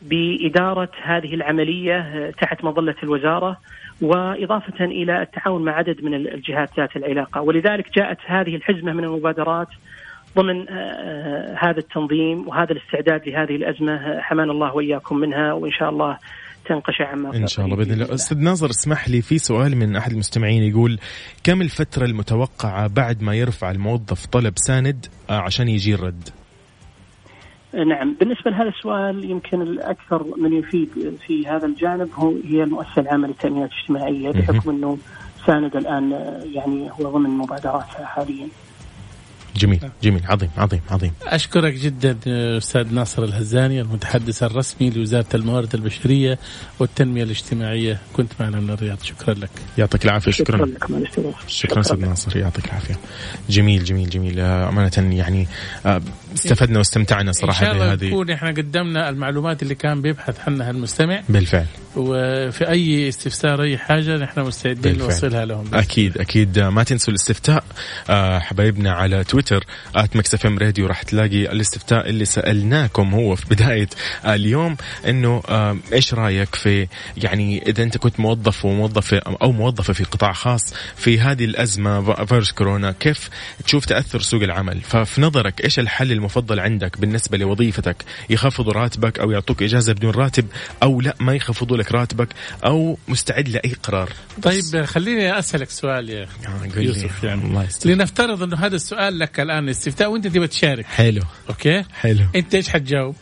بإدارة 0.01 0.89
هذه 1.03 1.33
العملية 1.33 1.97
آه، 1.97 2.29
تحت 2.29 2.63
مظلة 2.63 2.95
الوزارة 3.03 3.57
وإضافة 4.01 4.85
إلى 4.85 5.21
التعاون 5.21 5.65
مع 5.65 5.71
عدد 5.71 6.03
من 6.03 6.13
الجهات 6.13 6.69
ذات 6.77 6.95
العلاقة. 6.95 7.41
ولذلك 7.41 7.93
جاءت 7.95 8.17
هذه 8.25 8.55
الحزمة 8.55 8.93
من 8.93 9.03
المبادرات 9.03 9.67
ضمن 10.37 10.69
آه، 10.69 10.73
آه، 10.73 11.55
هذا 11.59 11.79
التنظيم 11.79 12.47
وهذا 12.47 12.71
الاستعداد 12.71 13.29
لهذه 13.29 13.55
الأزمة 13.55 13.93
آه، 13.93 14.21
حمانا 14.21 14.51
الله 14.51 14.75
وإياكم 14.75 15.17
منها 15.17 15.53
وإن 15.53 15.71
شاء 15.71 15.89
الله 15.89 16.17
تنقشع 16.65 17.07
عما 17.07 17.35
إن 17.35 17.47
شاء 17.47 17.65
الله 17.65 17.77
بإذن 17.77 17.91
الله. 17.91 18.13
أستاذ 18.13 18.37
ناظر 18.37 18.69
اسمح 18.69 19.09
لي 19.09 19.21
في 19.21 19.37
سؤال 19.37 19.77
من 19.77 19.95
أحد 19.95 20.11
المستمعين 20.11 20.63
يقول 20.63 20.99
كم 21.43 21.61
الفترة 21.61 22.05
المتوقعة 22.05 22.87
بعد 22.87 23.23
ما 23.23 23.35
يرفع 23.35 23.71
الموظف 23.71 24.25
طلب 24.25 24.53
ساند 24.55 25.05
عشان 25.29 25.67
يجي 25.67 25.93
الرد؟ 25.93 26.29
نعم. 27.73 28.15
بالنسبة 28.19 28.51
لهذا 28.51 28.69
السؤال 28.69 29.31
يمكن 29.31 29.61
الأكثر 29.61 30.25
من 30.37 30.53
يفيد 30.53 30.89
في 31.27 31.47
هذا 31.47 31.65
الجانب 31.65 32.09
هو 32.15 32.33
هي 32.45 32.63
المؤسسة 32.63 33.01
العامة 33.01 33.27
للتأمينات 33.27 33.69
الاجتماعية 33.71 34.31
بحكم 34.31 34.69
أنه 34.69 34.97
ساند 35.45 35.75
الآن 35.75 36.11
يعني 36.53 36.89
هو 36.91 37.09
ضمن 37.09 37.29
مبادراتها 37.29 38.05
حاليا. 38.05 38.47
جميل 39.55 39.79
جميل 40.03 40.21
عظيم 40.25 40.49
عظيم 40.57 40.81
عظيم. 40.89 41.11
أشكرك 41.23 41.73
جدا 41.73 42.17
أستاذ 42.57 42.93
ناصر 42.93 43.23
الهزاني 43.23 43.81
المتحدث 43.81 44.43
الرسمي 44.43 44.89
لوزارة 44.89 45.25
الموارد 45.33 45.75
البشرية 45.75 46.39
والتنمية 46.79 47.23
الاجتماعية. 47.23 47.99
كنت 48.13 48.31
معنا 48.39 48.59
من 48.59 48.69
الرياض. 48.69 48.97
شكرا 49.03 49.33
لك. 49.33 49.49
يعطيك 49.77 50.05
العافية. 50.05 50.31
شكرا 50.31 50.69
شكرا. 51.47 51.81
أستاذ 51.81 51.99
ناصر. 51.99 52.37
يعطيك 52.37 52.65
العافية. 52.65 52.95
جميل 53.49 53.83
جميل 53.83 54.09
جميل. 54.09 54.39
آه، 54.39 54.69
أمانة 54.69 54.91
يعني 54.97 55.47
آه، 55.85 56.01
استفدنا 56.33 56.77
واستمتعنا 56.77 57.31
صراحة 57.31 57.61
ان 57.61 57.65
شاء 57.65 57.73
الله 57.73 57.95
بهذه 57.95 58.07
نكون 58.07 58.31
إحنا 58.31 58.49
قدمنا 58.49 59.09
المعلومات 59.09 59.63
اللي 59.63 59.75
كان 59.75 60.01
بيبحث 60.01 60.39
عنها 60.47 60.71
المستمع. 60.71 61.21
بالفعل. 61.29 61.65
وفي 61.95 62.69
أي 62.69 63.09
استفسار 63.09 63.63
أي 63.63 63.77
حاجة 63.77 64.17
نحن 64.17 64.39
مستعدين 64.39 64.81
بالفعل. 64.81 65.07
نوصلها 65.07 65.45
لهم. 65.45 65.65
أكيد 65.73 66.17
أكيد. 66.17 66.59
ما 66.59 66.83
تنسوا 66.83 67.09
الاستفتاء. 67.13 67.63
آه، 68.09 68.39
حبايبنا 68.39 68.91
على 68.91 69.23
تويتر 69.23 69.65
at 69.95 70.15
Mix 70.15 70.33
FM 70.33 70.57
Radio 70.57 70.87
راح 70.87 71.03
تلاقي 71.03 71.51
الاستفتاء 71.51 72.09
اللي 72.09 72.25
سألناكم 72.25 73.13
هو 73.13 73.35
في 73.35 73.45
بداية 73.49 73.89
آه، 74.25 74.35
اليوم 74.35 74.77
إنه 75.07 75.43
آه، 75.49 75.77
إيش 75.93 76.13
رأيك 76.13 76.55
في 76.55 76.87
يعني 77.17 77.69
إذا 77.69 77.83
أنت 77.83 77.97
كنت 77.97 78.19
موظف 78.19 78.65
وموظف 78.65 79.13
أو 79.13 79.51
موظفة 79.51 79.93
في 79.93 80.03
قطاع 80.03 80.33
خاص 80.33 80.73
في 80.95 81.19
هذه 81.19 81.45
الأزمة 81.45 82.25
فيروس 82.25 82.51
كورونا 82.51 82.91
كيف 82.91 83.29
تشوف 83.65 83.85
تأثر 83.85 84.19
سوق 84.19 84.43
العمل؟ 84.43 84.81
ففي 84.81 85.21
نظرك 85.21 85.63
إيش 85.63 85.79
الحل 85.79 86.11
المفضل 86.23 86.59
عندك 86.59 86.99
بالنسبة 86.99 87.37
لوظيفتك 87.37 87.95
يخفضوا 88.29 88.73
راتبك 88.73 89.19
أو 89.19 89.31
يعطوك 89.31 89.63
إجازة 89.63 89.93
بدون 89.93 90.11
راتب 90.11 90.45
أو 90.83 91.01
لا 91.01 91.15
ما 91.19 91.35
يخفضوا 91.35 91.77
لك 91.77 91.91
راتبك 91.91 92.27
أو 92.65 92.97
مستعد 93.07 93.49
لأي 93.49 93.73
قرار. 93.83 94.09
طيب 94.41 94.85
خليني 94.85 95.39
أسألك 95.39 95.69
سؤال 95.69 96.09
يا 96.09 96.23
آه،. 96.23 96.79
يوسف 96.79 97.23
يعني. 97.23 97.43
الله. 97.43 97.67
لنفترض 97.85 98.43
إنه 98.43 98.57
هذا 98.57 98.75
السؤال 98.75 99.19
لك 99.19 99.39
الآن 99.39 99.69
استفتاء 99.69 100.11
وأنت 100.11 100.27
تبغى 100.27 100.47
تشارك. 100.47 100.85
حلو. 100.85 101.21
أوكي؟ 101.49 101.83
حلو. 101.93 102.25
أنت 102.35 102.55
إيش 102.55 102.69
حتجاوب؟ 102.69 103.15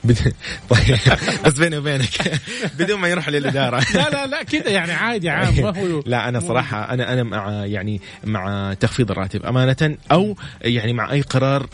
طيب 0.70 0.98
بس 1.44 1.58
بيني 1.58 1.78
وبينك. 1.78 2.40
بدون 2.78 3.00
ما 3.00 3.08
يروح 3.08 3.28
للإدارة. 3.28 3.84
لا 3.94 4.10
لا 4.10 4.26
لا 4.26 4.42
كذا 4.42 4.68
يعني 4.68 4.92
عادي 4.92 5.30
عام 5.30 5.60
ما 5.60 5.78
هو 5.78 6.02
لا 6.06 6.28
أنا 6.28 6.40
صراحة 6.40 6.94
أنا 6.94 7.12
أنا 7.12 7.22
مع 7.22 7.66
يعني 7.66 8.00
مع 8.24 8.74
تخفيض 8.80 9.10
الراتب 9.10 9.46
أمانة 9.46 9.96
أو 10.12 10.36
يعني 10.62 10.92
مع 10.92 11.12
أي 11.12 11.20
قرار 11.20 11.68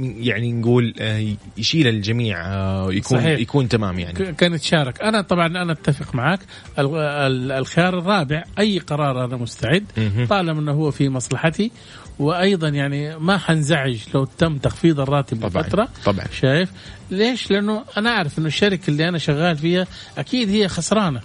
يعني 0.00 0.52
نقول 0.52 0.94
آه، 1.00 1.26
يشيل 1.56 1.86
الجميع 1.88 2.46
آه، 2.46 2.92
يكون 2.92 3.18
صحيح. 3.18 3.38
يكون 3.38 3.68
تمام 3.68 3.98
يعني 3.98 4.32
كان 4.32 4.58
تشارك 4.58 5.02
أنا 5.02 5.20
طبعا 5.20 5.46
أنا 5.46 5.72
أتفق 5.72 6.14
معك 6.14 6.40
ال- 6.78 6.96
ال- 6.96 7.52
الخيار 7.52 7.98
الرابع 7.98 8.44
أي 8.58 8.78
قرار 8.78 9.24
أنا 9.24 9.36
مستعد. 9.36 9.84
طالما 10.30 10.60
إنه 10.60 10.72
هو 10.72 10.90
في 10.90 11.08
مصلحتي 11.08 11.70
وأيضا 12.18 12.68
يعني 12.68 13.18
ما 13.18 13.38
حنزعج 13.38 13.98
لو 14.14 14.24
تم 14.24 14.58
تخفيض 14.58 15.00
الراتب 15.00 15.48
طبعاً، 15.48 15.62
لفترة 15.62 15.88
طبعاً. 16.04 16.26
شايف 16.40 16.70
ليش 17.10 17.50
لأنه 17.50 17.84
أنا 17.96 18.10
أعرف 18.10 18.38
إنه 18.38 18.46
الشركة 18.46 18.90
اللي 18.90 19.08
أنا 19.08 19.18
شغال 19.18 19.56
فيها 19.56 19.86
أكيد 20.18 20.48
هي 20.50 20.68
خسرانة. 20.68 21.20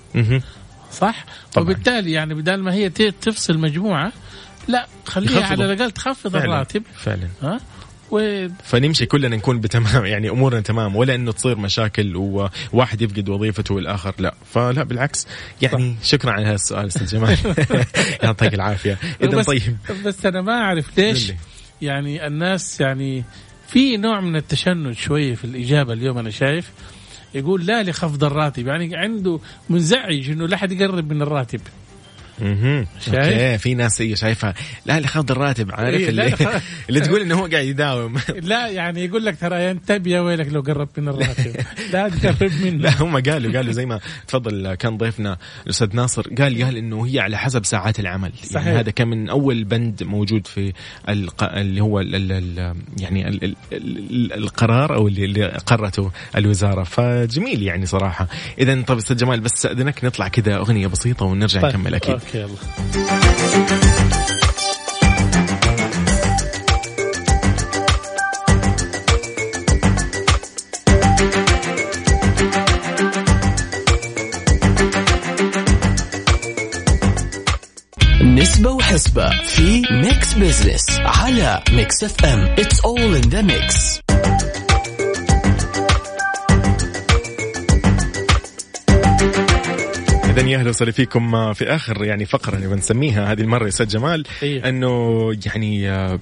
صح 0.92 1.26
طبعاً. 1.54 1.66
وبالتالي 1.66 2.12
يعني 2.12 2.34
بدل 2.34 2.56
ما 2.58 2.74
هي 2.74 2.90
تفصل 2.90 3.58
مجموعة 3.58 4.12
لا 4.68 4.88
خليها. 5.06 5.46
على 5.46 5.66
الأقل 5.74 5.92
تخفض 5.92 6.32
فعلا 6.32 6.46
الراتب 6.46 6.84
فعلا 6.96 7.28
ها 7.42 7.60
و 8.12 8.48
فنمشي 8.64 9.06
كلنا 9.06 9.36
نكون 9.36 9.60
بتمام 9.60 10.06
يعني 10.06 10.30
أمورنا 10.30 10.62
تمام 10.62 10.96
ولا 10.96 11.16
إنه 11.16 11.32
تصير 11.32 11.58
مشاكل 11.58 12.16
وواحد 12.16 13.02
يفقد 13.02 13.30
وظيفته 13.30 13.76
والآخر 13.76 14.14
لا. 14.20 14.34
فلا 14.54 14.84
بالعكس 14.84 15.28
يعني 15.62 15.96
شكرا 16.04 16.32
على 16.32 16.46
هذا 16.46 16.56
السؤال 16.56 16.88
أستاذ 16.88 17.08
جمال. 17.08 17.38
يعطيك 18.24 18.54
العافية. 18.54 18.98
اذا 19.24 19.42
طيب. 19.42 19.78
بس 20.06 20.26
أنا 20.26 20.42
ما 20.42 20.54
أعرف 20.54 20.98
ليش. 20.98 21.34
يعني 21.82 22.28
الناس 22.28 22.82
يعني 22.82 23.24
في 23.68 23.98
نوع 23.98 24.22
من 24.22 24.36
التشنج 24.36 24.96
شوية 24.96 25.36
في 25.36 25.46
الإجابة 25.46 25.94
اليوم 25.94 26.18
أنا 26.18 26.30
شايف. 26.30 26.72
يقول 27.36 27.66
لا 27.66 27.84
لخفض 27.84 28.24
الراتب 28.24 28.68
يعني 28.68 28.96
عنده 28.96 29.40
منزعج 29.70 30.30
إنه 30.30 30.48
لا 30.48 30.58
حد 30.58 30.72
يقرب 30.72 31.14
من 31.14 31.22
الراتب. 31.22 31.62
أها 32.42 32.86
شايف؟ 33.00 33.62
في 33.62 33.74
ناس 33.74 34.02
هي 34.02 34.16
شايفها 34.16 34.54
لا 34.86 35.00
لخفض 35.00 35.32
الراتب 35.32 35.72
عارف 35.72 36.00
إيه، 36.00 36.10
اللي, 36.10 36.34
اللي 36.90 37.00
تقول 37.00 37.22
إنه 37.22 37.36
هو 37.36 37.46
قاعد 37.46 37.66
يداوم. 37.66 38.16
لا 38.42 38.68
يعني 38.68 39.06
يقول 39.06 39.26
لك 39.26 39.40
ترى 39.40 39.72
انتبه 39.72 40.12
يا 40.12 40.20
ويلك 40.20 40.54
لو 40.54 40.62
قربت 40.62 41.00
من 41.00 41.08
الراتب. 41.08 41.56
لا 41.94 42.10
تقرب 42.10 42.52
منه. 42.64 42.78
لا 42.78 43.02
هم 43.02 43.18
قالوا 43.20 43.54
قالوا 43.54 43.72
زي 43.72 43.86
ما 43.86 44.00
تفضل 44.28 44.74
كان 44.74 44.98
ضيفنا 44.98 45.38
الأستاذ 45.64 45.96
ناصر 45.96 46.22
قال 46.22 46.64
قال 46.64 46.78
إنه 46.78 47.06
هي 47.06 47.20
على 47.20 47.38
حسب 47.38 47.66
ساعات 47.66 48.00
العمل. 48.00 48.32
صحيح. 48.44 48.68
يعني 48.68 48.80
هذا 48.80 48.92
كان 48.92 49.08
من 49.08 49.30
أول 49.30 49.64
بند 49.64 50.04
موجود 50.04 50.48
في 50.48 50.74
الق... 51.10 51.44
اللي 51.44 51.82
هو 51.82 52.00
ال... 52.00 52.16
ال... 52.16 52.32
ال... 52.32 52.76
يعني 53.00 53.28
ال... 53.28 53.44
ال... 53.44 53.56
ال... 53.74 54.34
القرار 54.34 54.96
أو 54.96 55.08
اللي, 55.08 55.26
اللي 55.26 55.48
قرته 55.66 56.12
الوزارة. 56.36 56.84
فجميل 56.84 57.64
يعني 57.64 57.86
صراحة. 57.86 58.28
اذا 58.60 58.82
طب 58.82 58.98
أستاذ 58.98 59.18
جمال 59.18 59.40
بس 59.40 59.54
استاذنك 59.54 60.06
نطلع 60.06 60.28
كذا 60.28 60.56
أغنية 60.56 60.88
بسيطة 60.88 61.26
ونرجع 61.26 61.62
طيب، 61.62 61.72
نكمل 61.72 61.96
أكيد. 61.96 62.20
okay 62.30 62.38
يلا. 62.38 63.60
نسبة 78.22 78.72
وحسبة 78.72 79.30
في 79.30 79.82
Mix 79.92 80.34
Business 80.34 80.86
على 81.00 81.64
Mix 81.72 82.04
FM 82.04 82.56
It's 82.56 82.80
all 82.80 83.16
in 83.16 83.30
the 83.30 83.44
mix. 83.44 84.00
اذا 90.40 90.50
يا 90.50 90.58
أهلا 90.58 90.70
وسهلا 90.70 90.92
فيكم 90.92 91.54
في 91.54 91.76
آخر 91.76 92.04
يعني 92.04 92.26
فقرة 92.26 92.56
اللي 92.56 92.68
بنسميها 92.68 93.32
هذه 93.32 93.42
المرة 93.42 93.64
يا 93.64 93.70
أستاذ 93.70 93.88
جمال 93.88 94.26
إيه. 94.44 94.70
إنه 94.70 95.34
يعني 95.46 95.90
آه، 95.90 96.20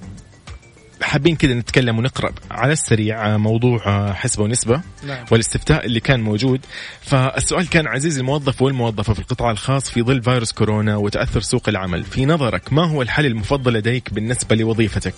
حابين 1.02 1.36
كذا 1.36 1.54
نتكلم 1.54 1.98
ونقرأ 1.98 2.32
على 2.50 2.72
السريع 2.72 3.34
آه، 3.34 3.36
موضوع 3.36 3.86
آه، 3.86 4.12
حسبة 4.12 4.44
ونسبة 4.44 4.80
نعم. 5.06 5.24
والاستفتاء 5.30 5.86
اللي 5.86 6.00
كان 6.00 6.20
موجود. 6.20 6.60
فالسؤال 7.00 7.68
كان 7.68 7.86
عزيزي 7.86 8.20
الموظف 8.20 8.62
والموظفة 8.62 9.12
في 9.12 9.18
القطاع 9.18 9.50
الخاص 9.50 9.90
في 9.90 10.02
ظل 10.02 10.22
فيروس 10.22 10.52
كورونا 10.52 10.96
وتأثر 10.96 11.40
سوق 11.40 11.68
العمل. 11.68 12.04
في 12.04 12.26
نظرك 12.26 12.72
ما 12.72 12.84
هو 12.84 13.02
الحل 13.02 13.26
المفضل 13.26 13.72
لديك 13.72 14.14
بالنسبة 14.14 14.56
لوظيفتك؟ 14.56 15.14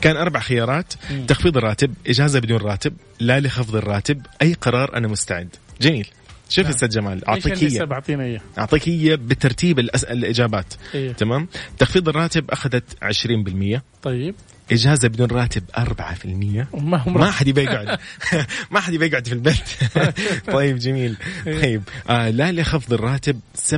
كان 0.00 0.16
أربع 0.16 0.40
خيارات. 0.40 0.94
تخفيض 1.28 1.56
الراتب 1.56 1.94
إجازة 2.06 2.40
بدون 2.40 2.58
راتب 2.58 2.92
لا 3.20 3.40
لخفض 3.40 3.76
الراتب 3.76 4.26
أي 4.42 4.54
قرار 4.54 4.96
أنا 4.96 5.08
مستعد. 5.08 5.48
جميل. 5.80 6.08
شوف 6.54 6.68
أستاذ 6.68 6.88
جمال 6.88 7.28
إيش 7.28 7.46
أعطيك 7.46 7.64
هي. 8.10 8.20
إياه؟ 8.20 8.40
أعطيك 8.58 8.88
هي 8.88 9.16
بالترتيب 9.16 9.78
الأس... 9.78 10.04
الإجابات 10.04 10.74
إيه. 10.94 11.12
تمام؟ 11.12 11.48
تخفيض 11.78 12.08
الراتب 12.08 12.50
أخذت 12.50 12.84
20% 13.04 13.80
طيب. 14.02 14.34
اجازه 14.72 15.08
بدون 15.08 15.26
راتب 15.30 15.62
4% 15.78 15.82
ما 16.74 16.96
هم 16.96 17.14
ما 17.20 17.30
حد 17.30 17.48
يبي 17.48 17.62
يقعد 17.62 17.98
ما 18.70 18.80
حد 18.80 18.92
يبي 18.92 19.06
يقعد 19.06 19.26
في 19.26 19.32
البيت. 19.32 19.68
طيب 20.56 20.78
جميل. 20.78 21.16
طيب 21.44 21.82
آه 22.10 22.30
لا 22.30 22.52
لخفض 22.52 22.92
الراتب 22.92 23.40
57% 23.70 23.72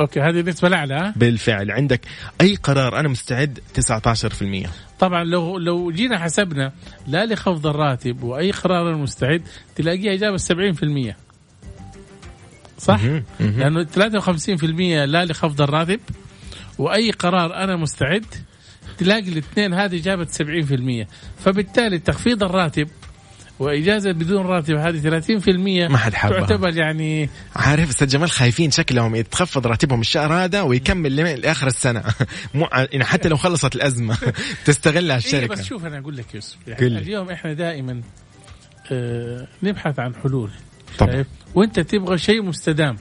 أوكي 0.00 0.20
هذه 0.20 0.40
النسبة 0.40 0.68
الاعلى؟ 0.68 1.12
بالفعل. 1.16 1.70
عندك 1.70 2.00
أي 2.40 2.54
قرار؟ 2.54 3.00
أنا 3.00 3.08
مستعد 3.08 3.58
19% 3.80 4.68
طبعا 4.98 5.24
لو 5.24 5.58
لو 5.58 5.90
جينا 5.90 6.18
حسبنا 6.18 6.72
لا 7.06 7.26
لخفض 7.26 7.66
الراتب 7.66 8.22
وأي 8.22 8.50
قرار 8.50 8.96
مستعد 8.96 9.42
تلاقيها 9.76 10.14
إجابة 10.14 10.36
70% 10.36 11.14
صح؟ 12.78 13.00
لأنه 13.40 13.84
53% 13.84 14.64
لا 15.04 15.24
لخفض 15.24 15.60
الراتب 15.60 16.00
وأي 16.78 17.10
قرار 17.10 17.54
أنا 17.54 17.76
مستعد 17.76 18.26
تلاقي 18.98 19.28
الاثنين 19.28 19.74
هذه 19.74 20.02
جابت 20.02 20.42
70% 21.08 21.42
فبالتالي 21.44 21.98
تخفيض 21.98 22.44
الراتب 22.44 22.88
وإجازة 23.58 24.12
بدون 24.12 24.46
راتب 24.46 24.74
هذه 24.74 25.20
30% 25.20 25.48
ما 25.90 25.96
حد 25.98 26.14
حابها. 26.14 26.40
تعتبر 26.40 26.76
يعني 26.76 27.30
عارف 27.56 27.88
أستاذ 27.90 28.08
جمال 28.08 28.30
خايفين 28.30 28.70
شكلهم 28.70 29.14
يتخفض 29.14 29.66
راتبهم 29.66 30.00
الشهر 30.00 30.32
هذا 30.32 30.62
ويكمل 30.62 31.16
لآخر 31.16 31.66
السنة 31.66 32.02
مو 32.54 32.68
يعني 32.72 33.04
حتى 33.04 33.28
لو 33.28 33.36
خلصت 33.36 33.74
الأزمة 33.76 34.18
تستغلها 34.66 35.16
إيه 35.16 35.24
الشركة 35.24 35.54
بس 35.54 35.62
شوف 35.62 35.84
أنا 35.84 35.98
أقول 35.98 36.16
لك 36.16 36.34
يوسف 36.34 36.56
يعني 36.66 36.88
لي. 36.88 36.98
اليوم 36.98 37.30
إحنا 37.30 37.52
دائما 37.52 38.02
آه 38.92 39.46
نبحث 39.62 39.98
عن 39.98 40.14
حلول 40.14 40.50
طبعا. 40.98 41.24
وانت 41.54 41.80
تبغى 41.80 42.18
شيء 42.18 42.42
مستدام 42.42 42.96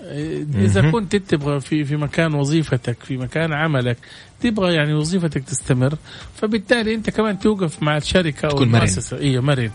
إذا 0.00 0.82
مهم. 0.82 0.92
كنت 0.92 1.16
تبغى 1.16 1.60
في 1.60 1.84
في 1.84 1.96
مكان 1.96 2.34
وظيفتك 2.34 2.96
في 3.04 3.16
مكان 3.16 3.52
عملك 3.52 3.96
تبغى 4.40 4.74
يعني 4.74 4.94
وظيفتك 4.94 5.44
تستمر 5.44 5.94
فبالتالي 6.36 6.94
أنت 6.94 7.10
كمان 7.10 7.38
توقف 7.38 7.82
مع 7.82 7.96
الشركة 7.96 8.48
أو. 8.48 8.62
المؤسسة. 8.62 9.18
أيوه 9.18 9.42
مرن. 9.42 9.70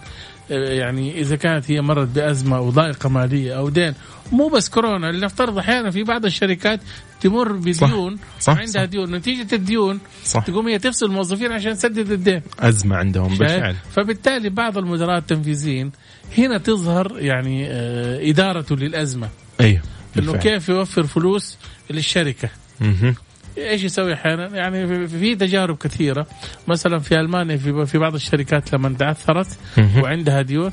آه، 0.52 0.74
يعني 0.74 1.20
إذا 1.22 1.36
كانت 1.36 1.72
هي 1.72 1.82
مرت 1.82 2.08
بأزمة 2.08 2.58
أو 2.58 2.70
ضائقة 2.70 3.10
مالية 3.10 3.58
أو 3.58 3.70
دين. 3.70 3.94
مو 4.32 4.48
بس 4.48 4.70
كورونا 4.70 5.12
لنفترض 5.12 5.58
أحيانا 5.58 5.92
في 5.92 6.04
بعض 6.04 6.26
الشركات 6.26 6.80
تمر 7.22 7.52
بديون 7.52 8.18
صح، 8.40 8.54
عندها 8.54 8.66
صح. 8.66 8.84
ديون. 8.84 9.16
نتيجة 9.16 9.56
الديون 9.56 10.00
صح. 10.26 10.44
تقوم 10.46 10.68
هي 10.68 10.80
تفصل 10.80 11.06
الموظفين 11.06 11.52
عشان 11.52 11.74
تسدد 11.74 12.12
الدين. 12.12 12.42
أزمة 12.60 12.96
عندهم 12.96 13.28
بالفعل 13.28 13.62
شايف؟ 13.62 13.78
فبالتالي 13.92 14.50
بعض 14.50 14.78
المدراء 14.78 15.18
التنفيذيين 15.18 15.92
هنا 16.38 16.58
تظهر 16.58 17.20
يعني 17.20 17.68
آه، 17.68 18.30
ادارته 18.30 18.76
للأزمة. 18.76 19.30
أيوه. 19.62 19.82
إنه. 20.18 20.38
كيف 20.38 20.70
يوفر 20.70 21.04
فلوس 21.04 21.58
للشركة 21.90 22.50
مهم. 22.80 23.16
إيش 23.58 23.84
يسوي 23.84 24.14
أحيانا؟ 24.14 24.48
يعني 24.48 25.08
في- 25.08 25.36
تجارب 25.36 25.78
كثيرة 25.78 26.28
مثلا 26.68 27.00
في 27.00 27.20
ألمانيا 27.20 27.58
في 27.86 27.98
بعض 27.98 28.16
الشركات 28.16 28.74
لما 28.74 28.96
تعثرت. 29.00 29.58
وعندها 29.98 30.42
ديون 30.42 30.72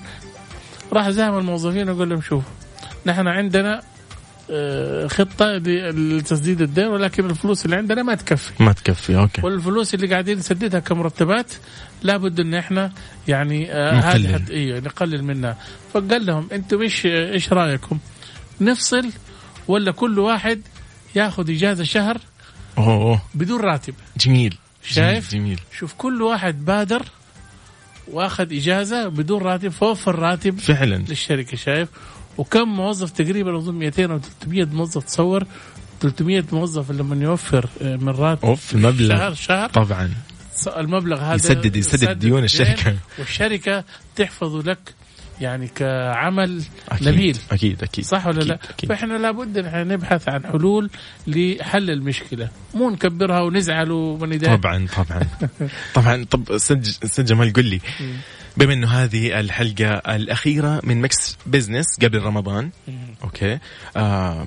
راح 0.92 1.10
زاهم 1.10 1.38
الموظفين 1.38 1.88
ويقول 1.90 2.10
لهم 2.10 2.20
شوفوا 2.20 2.50
نحن 3.06 3.28
عندنا 3.28 3.82
آه، 4.52 5.06
خطة 5.06 5.46
لتسديد 5.56 6.60
الدين 6.60 6.86
ولكن 6.86 7.30
الفلوس 7.30 7.64
اللي 7.64 7.76
عندنا 7.76 8.02
ما 8.02 8.14
تكفي 8.14 8.62
ما 8.62 8.72
تكفي 8.72 9.16
أوكي 9.16 9.40
والفلوس 9.42 9.94
اللي 9.94 10.06
قاعدين 10.06 10.38
نسددها 10.38 10.80
كمرتبات 10.80 11.52
لابد 12.02 12.40
إن 12.40 12.54
إحنا 12.54 12.92
يعني 13.28 13.72
آه،. 13.72 13.92
هذه 13.92 14.42
إيوه 14.50 14.78
نقلل 14.80 15.24
منها 15.24 15.56
فقال 15.94 16.26
لهم 16.26 16.48
أنتم 16.52 16.80
إيش 16.80 17.06
إيش 17.06 17.52
رأيكم 17.52 17.98
نفصل 18.60 19.10
ولا 19.70 19.92
كل 19.92 20.18
واحد 20.18 20.60
ياخذ 21.14 21.50
إجازة 21.50 21.84
شهر 21.84 22.18
أوه. 22.78 23.22
بدون 23.34 23.60
راتب 23.60 23.94
جميل 24.16 24.56
شايف؟ 24.84 25.30
جميل. 25.32 25.60
شوف 25.78 25.92
كل 25.94 26.22
واحد 26.22 26.64
بادر 26.64 27.02
وأخذ 28.08 28.52
إجازة 28.52 29.08
بدون 29.08 29.42
راتب 29.42 29.68
فوفر 29.68 30.14
راتب 30.18 30.58
فعلا 30.58 30.94
للشركة 31.08 31.56
شايف 31.56 31.88
وكم 32.38 32.68
موظف 32.68 33.10
تقريبا 33.10 33.58
أظن 33.58 33.74
200 33.74 34.04
أو 34.12 34.18
300 34.40 34.64
موظف 34.64 35.04
تصور 35.04 35.44
300 36.00 36.44
موظف 36.52 36.90
لما 36.90 37.24
يوفر 37.24 37.68
آه، 37.82 37.96
من 37.96 38.08
راتب 38.08 38.44
أوف 38.44 38.74
المبلغ 38.74 39.16
شهر 39.18 39.34
شهر 39.34 39.68
طبعا 39.68 40.10
المبلغ 40.76 41.20
هذا 41.20 41.34
يسدد- 41.34 41.76
يسدد 41.76 42.18
ديون 42.18 42.44
الشركة. 42.44 42.96
والشركة 43.18 43.84
تحفظه 44.16 44.62
لك 44.62 44.94
يعني 45.40 45.68
كعمل 45.68 46.62
أكيد 46.88 47.08
نبيل. 47.08 47.38
أكيد 47.52 47.82
أكيد 47.82 48.04
صح 48.04 48.26
ولا 48.26 48.40
لا؟ 48.40 48.58
أكيد. 48.70 48.88
فإحنا 48.88 49.14
لابد 49.14 49.58
إن 49.58 49.66
إحنا 49.66 49.84
نبحث 49.84 50.28
عن 50.28 50.46
حلول 50.46 50.90
لحل 51.26 51.90
المشكلة، 51.90 52.48
مو 52.74 52.90
نكبرها 52.90 53.40
ونزعل 53.40 53.90
ومن 53.90 54.38
طبعا 54.38 54.86
طبعا. 54.96 55.26
طبعا 55.94 56.24
طب 56.30 56.50
أستاذ 56.50 57.24
جمال 57.24 57.52
قل 57.52 57.64
لي. 57.64 57.80
بما 58.56 58.72
إنه 58.72 58.88
هذه 58.88 59.40
الحلقة 59.40 59.94
الأخيرة 59.94 60.80
من 60.84 61.00
Mix 61.00 61.36
Business 61.46 61.86
قبل 62.02 62.22
رمضان 62.22 62.70
okay. 63.24 63.58
آه 63.96 64.46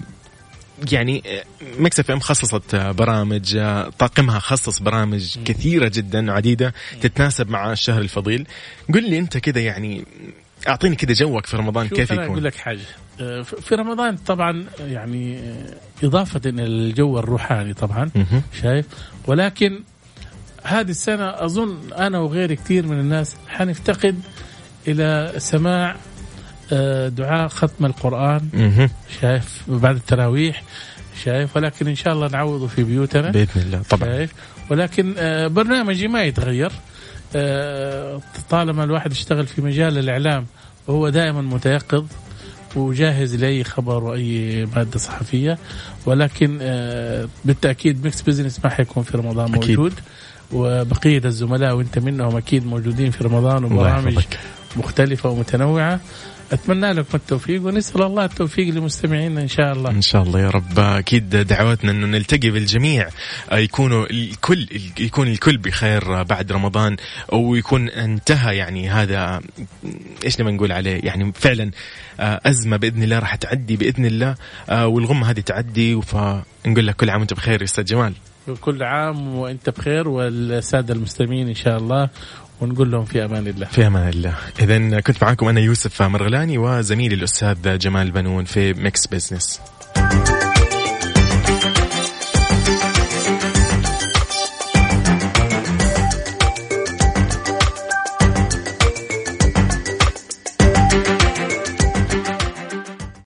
يعني 0.91 1.23
آه، 1.25 1.43
Mix 1.79 1.99
FM 1.99 2.19
خصصت 2.19 2.75
برامج 2.75 3.55
آه، 3.55 3.89
طاقمها 3.99 4.39
خصص 4.39 4.79
برامج 4.79 5.37
كثيرة 5.45 5.91
جدا 5.93 6.31
وعديدة 6.31 6.73
تتناسب 7.01 7.49
مع 7.49 7.71
الشهر 7.71 8.01
الفضيل. 8.01 8.47
قل 8.93 9.09
لي 9.09 9.19
أنت 9.19 9.37
كذا 9.37 9.61
يعني 9.61 10.05
أعطيني 10.67 10.95
كذا 10.95 11.13
جوك 11.13 11.45
في 11.45 11.57
رمضان 11.57 11.87
كيف 11.87 12.11
أنا 12.11 12.21
أقول 12.21 12.31
يكون 12.31 12.43
لك 12.43 12.55
حاجة. 12.55 12.79
آه، 13.21 13.41
في 13.41 13.75
رمضان 13.75 14.17
طبعا 14.17 14.65
يعني 14.79 15.39
آه، 15.39 15.65
إضافة 16.03 16.41
إلى 16.45 16.63
الجو 16.63 17.19
الروحاني 17.19 17.73
طبعا. 17.73 18.09
شايف؟ 18.61 18.85
ولكن 19.27 19.79
هذه 20.63 20.89
السنة 20.89 21.29
أظن 21.29 21.93
أنا 21.93 22.19
وغيري 22.19 22.55
كثير 22.55 22.87
من 22.87 22.99
الناس 22.99 23.35
حنفتقد 23.47 24.19
إلى 24.87 25.33
سماع 25.37 25.95
آه، 26.73 27.07
دعاء 27.07 27.47
ختم 27.47 27.85
القرآن. 27.85 28.49
شايف؟ 29.21 29.61
بعد 29.67 29.95
التراويح 29.95 30.63
شايف؟ 31.23 31.57
ولكن 31.57 31.87
إن 31.87 31.95
شاء 31.95 32.13
الله 32.13 32.27
نعوضه 32.27 32.67
في 32.67 32.83
بيوتنا 32.83 33.31
بإذن 33.31 33.61
الله 33.61 33.81
طبعا. 33.89 34.09
شايف؟ 34.09 34.33
ولكن 34.69 35.13
برنامجي 35.47 36.07
ما 36.07 36.23
يتغير. 36.23 36.71
طالما 38.49 38.83
الواحد 38.83 39.11
يشتغل 39.11 39.47
في 39.47 39.61
مجال 39.61 39.97
الإعلام 39.97 40.45
وهو 40.87 41.09
دائما 41.09 41.41
متيقظ 41.41 42.05
وجاهز 42.75 43.35
لأي 43.35 43.63
خبر 43.63 44.03
وأي 44.03 44.65
مادة 44.75 44.99
صحفية 44.99 45.57
ولكن 46.05 46.59
آه، 46.61 47.27
بالتأكيد 47.45 48.03
Mix 48.03 48.21
Business 48.21 48.59
ما 48.63 48.69
حيكون 48.69 49.03
في 49.03 49.17
رمضان 49.17 49.53
أكيد. 49.55 49.69
موجود 49.69 49.93
وبقية 50.51 51.21
الزملاء 51.25 51.75
وأنت 51.75 51.99
منهم 51.99 52.37
أكيد 52.37 52.65
موجودين 52.65 53.11
في 53.11 53.23
رمضان 53.23 53.63
وبرامج 53.63 54.13
يحفظك. 54.13 54.39
مختلفة 54.77 55.29
ومتنوعة 55.29 55.99
أتمنى 56.51 56.93
لكم 56.93 57.17
التوفيق 57.17 57.65
ونسأل 57.65 58.01
الله 58.01 58.25
التوفيق 58.25 58.73
لمستمعينا 58.73 59.41
إن 59.41 59.47
شاء 59.47 59.73
الله. 59.73 59.89
إن 59.89 60.01
شاء 60.01 60.23
الله 60.23 60.39
يا 60.39 60.49
رب. 60.49 60.79
أكيد 60.79 61.29
دعواتنا 61.29 61.91
إنه 61.91 62.07
نلتقي 62.07 62.49
بالجميع. 62.49 63.09
يكونوا 63.51 64.05
الكل 64.05 64.67
يكون 64.99 65.27
الكل 65.27 65.57
بخير 65.57 66.23
بعد 66.23 66.51
رمضان 66.51 66.95
ويكون 67.31 67.89
انتهى 67.89 68.57
يعني 68.57 68.89
هذا 68.89 69.41
إيش 70.25 70.39
نبغى 70.39 70.53
نقول 70.53 70.71
عليه؟ 70.71 70.99
يعني 71.03 71.33
فعلا 71.35 71.71
آه، 72.19 72.41
أزمة 72.45 72.77
بإذن 72.77 73.03
الله 73.03 73.19
راح 73.19 73.35
تعدي 73.35 73.77
بإذن 73.77 74.05
الله. 74.05 74.35
آه، 74.69 74.87
والغمة 74.87 75.29
هذه 75.29 75.39
تعدي 75.39 76.01
فنقول 76.01 76.87
لك 76.87 76.95
كل 76.95 77.09
عام 77.09 77.19
وأنت 77.19 77.33
بخير 77.33 77.59
يا 77.59 77.65
أستاذ 77.65 77.83
جمال. 77.83 78.13
كل 78.61 78.83
عام 78.83 79.35
وأنت 79.35 79.69
بخير 79.69 80.09
والسادة 80.09 80.93
المستمعين 80.93 81.47
إن 81.47 81.55
شاء 81.55 81.77
الله. 81.77 82.09
ونقول 82.63 82.91
لهم 82.91 83.05
في 83.05 83.25
أمان 83.25 83.47
الله. 83.47 83.65
في 83.65 83.87
أمان 83.87 84.09
الله. 84.09 84.35
اذا 84.59 84.99
كنت 84.99 85.23
معاكم 85.23 85.47
أنا 85.47 85.59
يوسف 85.59 86.01
مرغلاني 86.01 86.57
وزميلي 86.57 87.15
الأستاذ 87.15 87.77
جمال 87.77 88.11
بنون 88.11 88.45
في 88.45 88.73
Mix 88.73 89.07
Business 89.07 89.61